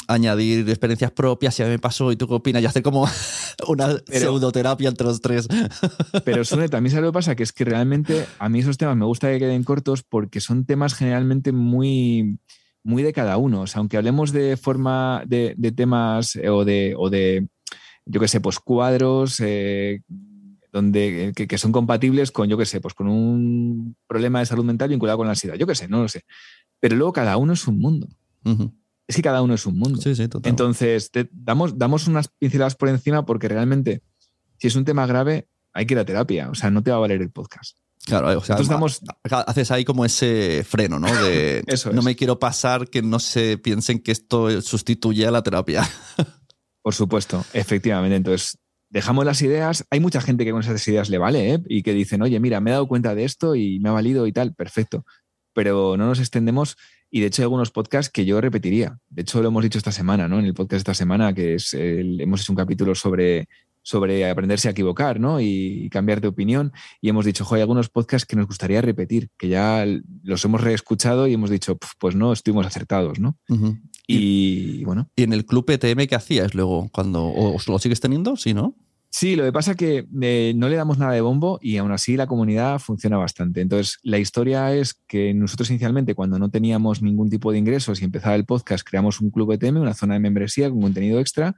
añadir 0.08 0.68
experiencias 0.68 1.12
propias, 1.12 1.60
y 1.60 1.62
a 1.62 1.66
mí 1.66 1.74
me 1.74 1.78
pasó, 1.78 2.12
y 2.12 2.16
tú 2.16 2.28
qué 2.28 2.34
opinas, 2.34 2.64
y 2.64 2.66
hacer 2.66 2.82
como 2.82 3.08
una 3.68 3.98
pseudoterapia 4.08 4.90
entre 4.90 5.06
los 5.06 5.22
tres. 5.22 5.48
Pero 6.26 6.44
Sune, 6.44 6.70
también 6.70 6.90
sabes 6.90 7.04
lo 7.04 7.12
que 7.12 7.18
pasa, 7.18 7.36
que 7.36 7.44
es 7.44 7.54
que 7.54 7.66
realmente 7.66 8.26
a 8.40 8.50
mí 8.50 8.62
esos 8.62 8.80
temas 8.80 8.98
me 8.98 9.06
gusta 9.06 9.30
que 9.30 9.38
queden 9.38 9.64
cortos 9.64 10.02
porque 10.02 10.42
son 10.42 10.66
temas 10.66 10.96
generalmente 10.96 11.52
muy, 11.52 12.40
muy 12.84 13.04
de 13.04 13.14
cada 13.14 13.38
uno. 13.38 13.62
O 13.62 13.68
sea, 13.68 13.78
aunque 13.78 13.98
hablemos 13.98 14.32
de 14.32 14.58
forma 14.58 15.22
de, 15.28 15.54
de 15.56 15.72
temas 15.72 16.36
eh, 16.36 16.50
o 16.50 16.66
de, 16.66 16.96
o 16.98 17.12
de, 17.12 17.48
yo 18.08 18.20
qué 18.20 18.28
sé, 18.28 18.42
pues 18.42 18.58
cuadros 18.58 19.40
eh, 19.40 20.02
donde, 20.72 21.34
que, 21.36 21.48
que 21.48 21.58
son 21.58 21.72
compatibles 21.72 22.32
con, 22.32 22.48
yo 22.50 22.58
qué 22.58 22.66
sé, 22.66 22.82
pues 22.82 22.94
con 22.94 23.08
un 23.08 23.96
problema 24.08 24.40
de 24.40 24.46
salud 24.46 24.64
mental 24.66 24.90
vinculado 24.90 25.18
con 25.18 25.28
la 25.28 25.32
ansiedad. 25.32 25.56
Yo 25.56 25.66
qué 25.68 25.76
sé, 25.76 25.88
no 25.88 26.02
lo 26.02 26.08
sé. 26.10 26.24
Pero 26.80 26.96
luego 26.96 27.14
cada 27.14 27.38
uno 27.38 27.54
es 27.54 27.68
un 27.68 27.80
mundo. 27.80 28.08
Ujú. 28.46 28.72
Es 29.08 29.16
que 29.16 29.22
cada 29.22 29.42
uno 29.42 29.54
es 29.54 29.66
un 29.66 29.78
mundo. 29.80 30.02
Sí, 30.02 30.16
sí, 30.16 30.28
total. 30.28 30.50
Entonces, 30.50 31.10
te- 31.12 31.30
damos, 31.32 31.78
damos 31.78 32.08
unas 32.08 32.28
pinceladas 32.28 32.76
por 32.76 32.90
encima 32.90 33.26
porque 33.26 33.48
realmente, 33.48 34.02
si 34.58 34.68
es 34.68 34.76
un 34.76 34.84
tema 34.86 35.06
grave, 35.08 35.48
hay 35.74 35.86
que 35.86 35.94
ir 35.94 36.00
a 36.00 36.06
terapia. 36.06 36.50
O 36.50 36.56
sea, 36.56 36.70
no 36.70 36.84
te 36.84 36.92
va 36.92 36.98
a 36.98 37.00
valer 37.00 37.22
el 37.22 37.32
podcast. 37.32 37.78
Claro, 38.06 38.28
o 38.38 38.44
sea, 38.44 38.56
Entonces 38.56 38.70
damos- 38.70 39.02
ha- 39.32 39.42
haces 39.42 39.72
ahí 39.72 39.84
como 39.86 40.06
ese 40.06 40.64
freno, 40.68 41.00
¿no? 41.00 41.08
De 41.24 41.64
Eso 41.68 41.92
no 41.92 42.00
es. 42.00 42.06
me 42.06 42.16
quiero 42.16 42.38
pasar 42.40 42.90
que 42.90 43.02
no 43.02 43.20
se 43.20 43.58
piensen 43.58 44.00
que 44.00 44.12
esto 44.12 44.62
sustituye 44.62 45.26
a 45.28 45.32
la 45.32 45.42
terapia. 45.44 45.88
Por 46.82 46.94
supuesto, 46.94 47.44
efectivamente. 47.54 48.16
Entonces, 48.16 48.58
dejamos 48.90 49.26
las 49.26 49.42
ideas. 49.42 49.86
Hay 49.90 50.00
mucha 50.00 50.22
gente 50.22 50.46
que 50.46 50.52
con 50.52 50.62
esas 50.62 50.88
ideas 50.88 51.10
le 51.10 51.18
vale 51.18 51.54
¿eh? 51.54 51.60
y 51.68 51.84
que 51.84 51.94
dicen, 51.94 52.22
oye, 52.22 52.40
mira, 52.40 52.60
me 52.62 52.72
he 52.72 52.74
dado 52.74 52.88
cuenta 52.88 53.16
de 53.16 53.24
esto 53.24 53.56
y 53.56 53.80
me 53.80 53.90
ha 53.90 53.94
valido 53.94 54.28
y 54.28 54.34
tal, 54.34 54.54
perfecto. 54.54 55.06
Pero 55.54 55.98
no 55.98 56.06
nos 56.06 56.20
extendemos 56.20 56.78
y 57.10 57.22
de 57.22 57.28
hecho 57.28 57.42
hay 57.42 57.46
algunos 57.46 57.72
podcasts 57.72 58.12
que 58.12 58.26
yo 58.26 58.42
repetiría. 58.42 59.00
De 59.10 59.22
hecho, 59.22 59.42
lo 59.42 59.48
hemos 59.48 59.64
dicho 59.64 59.78
esta 59.78 59.92
semana, 59.92 60.28
¿no? 60.28 60.40
En 60.40 60.46
el 60.46 60.54
podcast 60.54 60.72
de 60.72 60.78
esta 60.78 60.94
semana, 60.94 61.34
que 61.34 61.56
es 61.56 61.74
hemos 61.74 62.42
hecho 62.42 62.52
un 62.52 62.58
capítulo 62.58 62.96
sobre, 62.96 63.48
sobre 63.82 64.30
aprenderse 64.30 64.68
a 64.68 64.72
equivocar, 64.72 65.20
¿no? 65.20 65.40
Y 65.40 65.90
cambiar 65.90 66.20
de 66.20 66.28
opinión. 66.28 66.74
Y 67.00 67.10
hemos 67.10 67.26
dicho, 67.26 67.46
joder, 67.46 67.60
hay 67.60 67.62
algunos 67.62 67.90
podcasts 67.90 68.28
que 68.28 68.36
nos 68.36 68.48
gustaría 68.48 68.82
repetir, 68.82 69.30
que 69.38 69.48
ya 69.48 69.86
los 70.24 70.44
hemos 70.44 70.62
reescuchado 70.62 71.28
y 71.28 71.34
hemos 71.34 71.50
dicho, 71.50 71.78
"Pf, 71.78 71.94
pues 71.98 72.16
no, 72.16 72.34
estuvimos 72.34 72.66
acertados, 72.66 73.20
¿no? 73.20 73.38
Y 74.08 74.86
bueno, 74.86 75.10
¿Y 75.16 75.24
en 75.24 75.34
el 75.34 75.46
club 75.46 75.70
ETM 75.70 76.08
qué 76.08 76.16
hacías 76.16 76.56
luego? 76.56 76.90
cuando 76.94 77.26
¿O 77.26 77.58
lo 77.68 77.80
sigues 77.80 78.00
teniendo? 78.00 78.38
Sí, 78.38 78.54
¿no? 78.54 78.76
Sí, 79.10 79.36
lo 79.36 79.44
que 79.46 79.54
pasa 79.54 79.72
es 79.72 79.78
que 79.78 80.06
eh, 80.22 80.54
no 80.56 80.70
le 80.70 80.76
damos 80.76 80.98
nada 80.98 81.14
de 81.14 81.22
bombo 81.22 81.60
y 81.62 81.78
aún 81.78 81.92
así 81.92 82.18
la 82.18 82.28
comunidad 82.28 82.80
funciona 82.80 83.18
bastante. 83.18 83.62
Entonces, 83.62 84.00
la 84.04 84.20
historia 84.20 84.74
es 84.74 84.94
que 85.08 85.34
nosotros 85.34 85.70
inicialmente, 85.70 86.14
cuando 86.14 86.38
no 86.38 86.50
teníamos 86.50 87.02
ningún 87.02 87.30
tipo 87.30 87.52
de 87.52 87.58
ingresos 87.58 88.02
y 88.02 88.06
empezaba 88.06 88.36
el 88.36 88.46
podcast, 88.46 88.88
creamos 88.88 89.22
un 89.22 89.32
club 89.32 89.54
ETM, 89.54 89.78
una 89.78 89.94
zona 89.94 90.16
de 90.16 90.20
membresía 90.20 90.70
con 90.70 90.82
contenido 90.82 91.20
extra. 91.20 91.56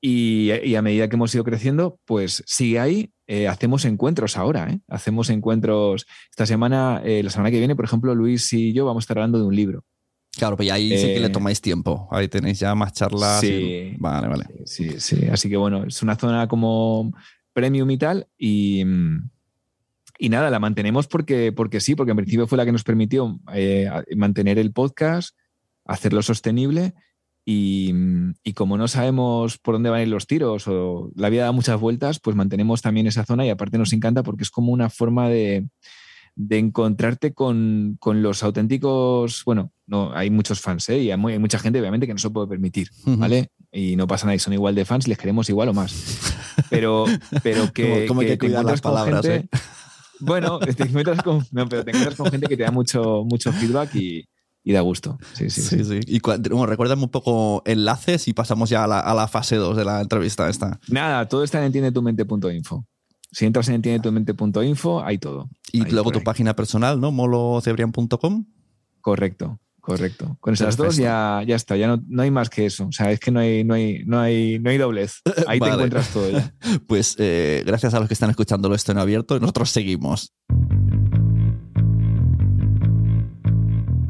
Y, 0.00 0.52
y 0.64 0.76
a 0.76 0.82
medida 0.82 1.08
que 1.08 1.16
hemos 1.16 1.34
ido 1.34 1.44
creciendo, 1.44 1.98
pues 2.04 2.44
sigue 2.46 2.78
ahí. 2.78 3.10
Eh, 3.26 3.48
hacemos 3.48 3.84
encuentros 3.84 4.36
ahora, 4.36 4.70
¿eh? 4.70 4.80
Hacemos 4.86 5.30
encuentros. 5.30 6.06
Esta 6.30 6.46
semana, 6.46 7.02
la 7.04 7.30
semana 7.30 7.50
que 7.50 7.58
viene, 7.58 7.74
por 7.74 7.86
ejemplo, 7.86 8.14
Luis 8.14 8.52
y 8.52 8.72
yo 8.72 8.84
vamos 8.84 9.02
a 9.02 9.04
estar 9.04 9.18
hablando 9.18 9.38
de 9.38 9.44
un 9.46 9.56
libro. 9.56 9.82
Claro, 10.36 10.56
pues 10.56 10.70
ahí 10.70 10.88
sí 10.98 11.06
que 11.06 11.20
le 11.20 11.26
Eh, 11.26 11.30
tomáis 11.30 11.60
tiempo. 11.60 12.08
Ahí 12.10 12.28
tenéis 12.28 12.58
ya 12.60 12.74
más 12.74 12.92
charlas. 12.92 13.40
Sí. 13.40 13.46
y- 13.46 13.96
Vale, 13.98 14.28
vale. 14.28 14.44
Sí, 14.66 15.00
sí. 15.00 15.26
Así 15.30 15.48
que 15.48 15.56
bueno, 15.56 15.84
es 15.84 16.02
una 16.02 16.16
zona 16.16 16.46
como 16.46 17.12
premium 17.52 17.90
y 17.90 17.96
tal. 17.98 18.26
Y, 18.36 18.84
mm, 18.84 19.30
y 20.18 20.28
nada, 20.28 20.50
la 20.50 20.58
mantenemos 20.58 21.06
porque, 21.06 21.52
porque 21.52 21.80
sí, 21.80 21.94
porque 21.94 22.10
en 22.10 22.16
principio 22.18 22.46
fue 22.46 22.58
la 22.58 22.64
que 22.66 22.72
nos 22.72 22.84
permitió 22.84 23.38
eh, 23.54 23.88
mantener 24.14 24.58
el 24.58 24.72
podcast, 24.72 25.36
hacerlo 25.86 26.20
sostenible. 26.22 26.94
Y, 27.48 27.92
mm, 27.94 28.34
y 28.42 28.52
como 28.54 28.76
no 28.76 28.88
sabemos 28.88 29.56
por 29.58 29.74
dónde 29.76 29.88
van 29.88 30.00
a 30.00 30.02
ir 30.02 30.08
los 30.08 30.26
tiros 30.26 30.66
o 30.68 31.10
la 31.14 31.30
vida 31.30 31.44
da 31.44 31.52
muchas 31.52 31.80
vueltas, 31.80 32.18
pues 32.18 32.34
mantenemos 32.36 32.82
también 32.82 33.06
esa 33.06 33.24
zona 33.24 33.46
y 33.46 33.50
aparte 33.50 33.78
nos 33.78 33.92
encanta 33.92 34.22
porque 34.22 34.42
es 34.42 34.50
como 34.50 34.72
una 34.72 34.90
forma 34.90 35.28
de, 35.28 35.66
de 36.38 36.58
encontrarte 36.58 37.32
con, 37.32 37.96
con 37.98 38.22
los 38.22 38.42
auténticos, 38.42 39.42
bueno, 39.44 39.72
no 39.86 40.12
hay 40.14 40.30
muchos 40.30 40.60
fans 40.60 40.88
¿eh? 40.90 40.98
y 40.98 41.10
hay, 41.10 41.16
muy- 41.16 41.32
hay 41.32 41.38
mucha 41.38 41.58
gente 41.58 41.80
obviamente 41.80 42.06
que 42.06 42.12
no 42.12 42.18
se 42.18 42.28
puede 42.30 42.46
permitir. 42.46 42.90
¿vale? 43.06 43.50
Y 43.72 43.96
no 43.96 44.06
pasa 44.06 44.26
nada, 44.26 44.36
y 44.36 44.38
son 44.38 44.52
igual 44.52 44.74
de 44.74 44.84
fans, 44.84 45.08
les 45.08 45.16
queremos 45.18 45.48
igual 45.48 45.68
o 45.70 45.74
más. 45.74 45.94
Pero, 46.70 47.06
pero 47.42 47.72
que, 47.74 48.04
como 48.06 48.20
hay 48.20 48.26
que 48.26 48.32
te 48.36 48.38
cuidar 48.46 48.64
las 48.64 48.80
con 48.80 48.92
palabras, 48.92 49.24
gente- 49.26 49.46
¿eh? 49.54 49.58
Bueno, 50.20 50.58
te 50.76 50.82
encuentras 50.84 51.22
con, 51.22 51.44
no, 51.52 51.68
pero 51.68 51.84
te 51.84 51.90
encuentras 51.90 52.16
con 52.16 52.30
gente 52.30 52.46
que 52.46 52.56
te 52.56 52.62
da 52.62 52.70
mucho, 52.70 53.24
mucho 53.28 53.52
feedback 53.52 53.94
y, 53.96 54.24
y 54.64 54.72
da 54.72 54.80
gusto. 54.80 55.18
Sí, 55.34 55.50
sí, 55.50 55.60
sí. 55.62 55.84
sí. 55.84 56.00
Y 56.06 56.20
bueno, 56.20 56.64
recuérdame 56.66 57.02
un 57.02 57.10
poco 57.10 57.62
enlaces 57.66 58.26
y 58.28 58.32
pasamos 58.32 58.70
ya 58.70 58.84
a 58.84 58.86
la, 58.86 59.00
a 59.00 59.14
la 59.14 59.28
fase 59.28 59.56
2 59.56 59.76
de 59.76 59.84
la 59.84 60.00
entrevista 60.00 60.48
esta. 60.48 60.80
Nada, 60.88 61.28
todo 61.28 61.44
está 61.44 61.58
en 61.58 61.64
entiendetumente.info. 61.66 62.86
Si 63.30 63.44
entras 63.44 63.68
en 63.68 63.76
entiendetumente.info, 63.76 65.02
hay 65.04 65.18
todo. 65.18 65.50
Y 65.72 65.84
luego 65.90 66.10
tu 66.10 66.22
página 66.22 66.54
personal, 66.54 67.00
¿no? 67.00 67.10
molocebrian.com. 67.10 68.46
Correcto, 69.00 69.60
correcto. 69.80 70.36
Con 70.40 70.54
esas 70.54 70.76
dos 70.76 70.96
ya, 70.96 71.42
ya 71.46 71.54
está, 71.54 71.76
ya 71.76 71.86
no, 71.86 72.02
no 72.08 72.22
hay 72.22 72.30
más 72.30 72.50
que 72.50 72.66
eso. 72.66 72.86
O 72.86 72.92
sea, 72.92 73.10
es 73.12 73.20
que 73.20 73.30
no 73.30 73.40
hay, 73.40 73.62
no 73.64 73.74
hay, 73.74 74.04
no 74.04 74.20
hay, 74.20 74.58
no 74.58 74.70
hay 74.70 74.78
doblez. 74.78 75.22
Ahí 75.46 75.58
Vale. 75.58 75.72
te 75.72 75.74
encuentras 75.74 76.08
todo 76.10 76.30
ya. 76.30 76.54
Pues 76.86 77.14
eh, 77.18 77.62
gracias 77.66 77.94
a 77.94 78.00
los 78.00 78.08
que 78.08 78.14
están 78.14 78.30
escuchándolo 78.30 78.74
esto 78.74 78.92
en 78.92 78.98
abierto, 78.98 79.38
nosotros 79.38 79.70
seguimos. 79.70 80.32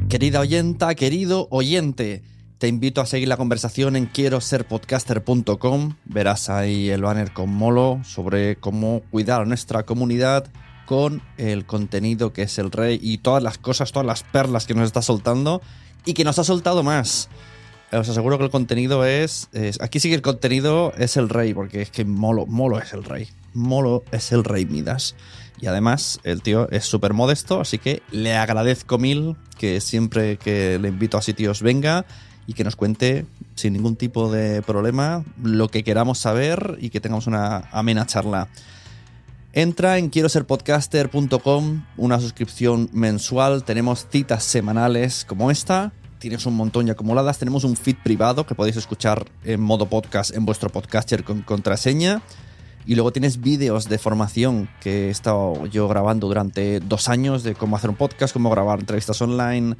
Querida 0.09 0.39
oyenta, 0.39 0.95
querido 0.95 1.47
oyente, 1.51 2.23
te 2.57 2.67
invito 2.67 3.01
a 3.01 3.05
seguir 3.05 3.27
la 3.27 3.37
conversación 3.37 3.95
en 3.95 4.07
quiero 4.07 4.41
ser 4.41 4.65
podcaster.com. 4.65 5.95
Verás 6.05 6.49
ahí 6.49 6.89
el 6.89 7.03
banner 7.03 7.31
con 7.31 7.49
Molo 7.49 8.01
sobre 8.03 8.55
cómo 8.55 9.01
cuidar 9.11 9.41
a 9.41 9.45
nuestra 9.45 9.83
comunidad 9.83 10.47
con 10.85 11.21
el 11.37 11.65
contenido 11.65 12.33
que 12.33 12.43
es 12.43 12.57
el 12.57 12.71
rey 12.71 12.99
y 13.01 13.19
todas 13.19 13.43
las 13.43 13.57
cosas, 13.57 13.91
todas 13.91 14.07
las 14.07 14.23
perlas 14.23 14.65
que 14.65 14.73
nos 14.73 14.87
está 14.87 15.01
soltando 15.01 15.61
y 16.05 16.13
que 16.13 16.23
nos 16.23 16.39
ha 16.39 16.43
soltado 16.43 16.81
más. 16.81 17.29
Os 17.91 18.09
aseguro 18.09 18.37
que 18.37 18.45
el 18.45 18.49
contenido 18.49 19.05
es, 19.05 19.49
Aquí 19.79 19.99
sí 19.99 20.09
que 20.09 20.15
el 20.15 20.21
contenido 20.21 20.93
es 20.97 21.15
el 21.15 21.29
rey, 21.29 21.53
porque 21.53 21.81
es 21.81 21.91
que 21.91 22.05
Molo, 22.05 22.45
Molo 22.45 22.79
es 22.79 22.91
el 22.91 23.03
rey. 23.03 23.29
Molo 23.53 24.03
es 24.11 24.31
el 24.31 24.43
rey 24.43 24.65
Midas. 24.65 25.15
Y 25.61 25.67
además, 25.67 26.19
el 26.23 26.41
tío 26.41 26.69
es 26.69 26.85
súper 26.85 27.13
modesto, 27.13 27.61
así 27.61 27.77
que 27.77 28.03
le 28.11 28.35
agradezco 28.35 28.97
mil 28.97 29.35
que 29.57 29.79
siempre 29.79 30.37
que 30.37 30.77
le 30.79 30.89
invito 30.89 31.17
a 31.17 31.21
sitios 31.21 31.61
venga 31.61 32.05
y 32.47 32.53
que 32.53 32.63
nos 32.63 32.75
cuente 32.75 33.25
sin 33.55 33.73
ningún 33.73 33.97
tipo 33.97 34.31
de 34.31 34.61
problema 34.61 35.23
lo 35.43 35.67
que 35.67 35.83
queramos 35.83 36.17
saber 36.17 36.77
y 36.81 36.89
que 36.89 37.01
tengamos 37.01 37.27
una 37.27 37.67
amena 37.71 38.05
charla. 38.05 38.47
Entra 39.53 39.97
en 39.97 40.09
quiero 40.09 40.29
ser 40.29 40.45
podcaster.com, 40.45 41.83
una 41.97 42.19
suscripción 42.19 42.89
mensual, 42.93 43.63
tenemos 43.63 44.07
citas 44.09 44.43
semanales 44.43 45.25
como 45.25 45.51
esta, 45.51 45.91
tienes 46.19 46.45
un 46.45 46.55
montón 46.55 46.85
ya 46.85 46.93
acumuladas, 46.93 47.37
tenemos 47.37 47.63
un 47.63 47.75
feed 47.75 47.97
privado 48.03 48.45
que 48.45 48.55
podéis 48.55 48.77
escuchar 48.77 49.25
en 49.43 49.61
modo 49.61 49.87
podcast 49.87 50.33
en 50.35 50.45
vuestro 50.45 50.69
podcaster 50.69 51.23
con 51.23 51.41
contraseña. 51.41 52.21
Y 52.85 52.95
luego 52.95 53.11
tienes 53.11 53.41
vídeos 53.41 53.89
de 53.89 53.97
formación 53.97 54.69
que 54.79 55.07
he 55.07 55.09
estado 55.09 55.65
yo 55.65 55.89
grabando 55.89 56.27
durante 56.27 56.79
dos 56.79 57.09
años 57.09 57.43
de 57.43 57.53
cómo 57.53 57.75
hacer 57.75 57.89
un 57.89 57.97
podcast, 57.97 58.31
cómo 58.31 58.49
grabar 58.49 58.79
entrevistas 58.79 59.21
online, 59.21 59.75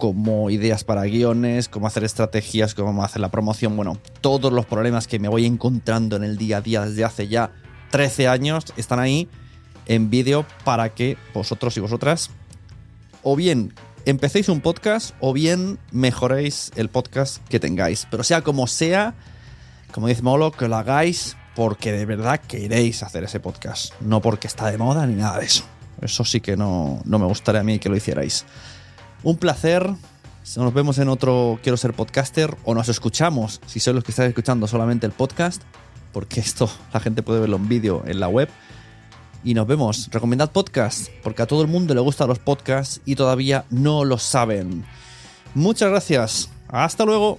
como 0.00 0.50
ideas 0.50 0.82
para 0.82 1.04
guiones, 1.04 1.68
cómo 1.68 1.86
hacer 1.86 2.02
estrategias, 2.02 2.74
cómo 2.74 3.04
hacer 3.04 3.20
la 3.20 3.30
promoción, 3.30 3.76
bueno, 3.76 3.98
todos 4.20 4.52
los 4.52 4.66
problemas 4.66 5.06
que 5.06 5.20
me 5.20 5.28
voy 5.28 5.46
encontrando 5.46 6.16
en 6.16 6.24
el 6.24 6.36
día 6.36 6.56
a 6.56 6.60
día 6.60 6.84
desde 6.84 7.04
hace 7.04 7.28
ya 7.28 7.52
13 7.92 8.26
años 8.26 8.64
están 8.76 8.98
ahí 8.98 9.28
en 9.86 10.10
vídeo 10.10 10.46
para 10.64 10.94
que 10.94 11.16
vosotros 11.34 11.76
y 11.76 11.80
vosotras 11.80 12.30
o 13.22 13.36
bien 13.36 13.74
empecéis 14.06 14.48
un 14.48 14.60
podcast 14.60 15.14
o 15.20 15.32
bien 15.32 15.78
mejoréis 15.92 16.72
el 16.76 16.88
podcast 16.88 17.46
que 17.48 17.60
tengáis. 17.60 18.06
Pero 18.10 18.24
sea 18.24 18.42
como 18.42 18.66
sea, 18.66 19.14
como 19.92 20.08
dice 20.08 20.22
Molo, 20.22 20.50
que 20.50 20.66
lo 20.66 20.76
hagáis 20.76 21.36
porque 21.54 21.92
de 21.92 22.06
verdad 22.06 22.40
queréis 22.40 23.02
hacer 23.02 23.24
ese 23.24 23.38
podcast, 23.38 23.92
no 24.00 24.22
porque 24.22 24.46
está 24.46 24.70
de 24.70 24.78
moda 24.78 25.06
ni 25.06 25.14
nada 25.14 25.38
de 25.38 25.46
eso. 25.46 25.64
Eso 26.00 26.24
sí 26.24 26.40
que 26.40 26.56
no, 26.56 27.02
no 27.04 27.18
me 27.18 27.26
gustaría 27.26 27.60
a 27.60 27.64
mí 27.64 27.78
que 27.78 27.90
lo 27.90 27.96
hicierais. 27.96 28.46
Un 29.22 29.36
placer. 29.36 29.88
Nos 30.56 30.74
vemos 30.74 30.98
en 30.98 31.08
otro 31.08 31.58
Quiero 31.62 31.76
ser 31.76 31.92
podcaster 31.92 32.56
o 32.64 32.74
nos 32.74 32.88
escuchamos 32.88 33.60
si 33.66 33.78
sois 33.78 33.94
los 33.94 34.02
que 34.02 34.10
estáis 34.10 34.30
escuchando 34.30 34.66
solamente 34.66 35.06
el 35.06 35.12
podcast, 35.12 35.62
porque 36.12 36.40
esto 36.40 36.68
la 36.92 37.00
gente 37.00 37.22
puede 37.22 37.40
verlo 37.40 37.56
en 37.56 37.68
vídeo 37.68 38.02
en 38.06 38.18
la 38.20 38.28
web. 38.28 38.48
Y 39.44 39.54
nos 39.54 39.66
vemos. 39.66 40.08
Recomendad 40.10 40.50
podcast, 40.50 41.08
porque 41.22 41.42
a 41.42 41.46
todo 41.46 41.62
el 41.62 41.68
mundo 41.68 41.94
le 41.94 42.00
gustan 42.00 42.28
los 42.28 42.38
podcasts 42.38 43.00
y 43.04 43.14
todavía 43.14 43.64
no 43.70 44.04
lo 44.04 44.18
saben. 44.18 44.84
Muchas 45.54 45.90
gracias. 45.90 46.50
Hasta 46.68 47.04
luego. 47.04 47.38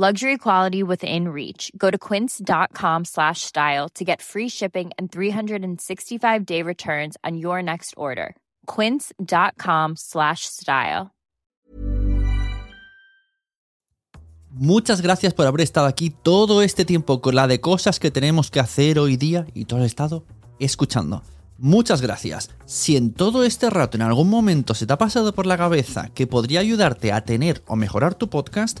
Luxury 0.00 0.38
quality 0.38 0.82
within 0.82 1.28
reach. 1.28 1.70
Go 1.76 1.90
to 1.90 1.98
quince.com 1.98 3.04
slash 3.04 3.42
style 3.42 3.90
to 3.90 4.02
get 4.02 4.22
free 4.22 4.48
shipping 4.48 4.92
and 4.96 5.12
365 5.12 6.46
day 6.46 6.62
returns 6.62 7.18
on 7.22 7.36
your 7.36 7.62
next 7.62 7.92
order. 7.98 8.34
Quince.com 8.64 9.96
slash 9.96 10.46
style. 10.46 11.10
Muchas 14.52 15.02
gracias 15.02 15.34
por 15.34 15.46
haber 15.46 15.60
estado 15.60 15.86
aquí 15.86 16.08
todo 16.08 16.62
este 16.62 16.86
tiempo 16.86 17.20
con 17.20 17.34
la 17.34 17.46
de 17.46 17.60
cosas 17.60 18.00
que 18.00 18.10
tenemos 18.10 18.50
que 18.50 18.60
hacer 18.60 18.98
hoy 18.98 19.18
día 19.18 19.44
y 19.52 19.66
todo 19.66 19.80
el 19.80 19.84
estado 19.84 20.24
escuchando. 20.58 21.22
Muchas 21.62 22.00
gracias. 22.00 22.48
Si 22.64 22.96
en 22.96 23.12
todo 23.12 23.44
este 23.44 23.68
rato 23.68 23.98
en 23.98 24.02
algún 24.02 24.30
momento 24.30 24.72
se 24.72 24.86
te 24.86 24.94
ha 24.94 24.96
pasado 24.96 25.34
por 25.34 25.44
la 25.44 25.58
cabeza 25.58 26.08
que 26.14 26.26
podría 26.26 26.60
ayudarte 26.60 27.12
a 27.12 27.22
tener 27.26 27.62
o 27.66 27.76
mejorar 27.76 28.14
tu 28.14 28.30
podcast, 28.30 28.80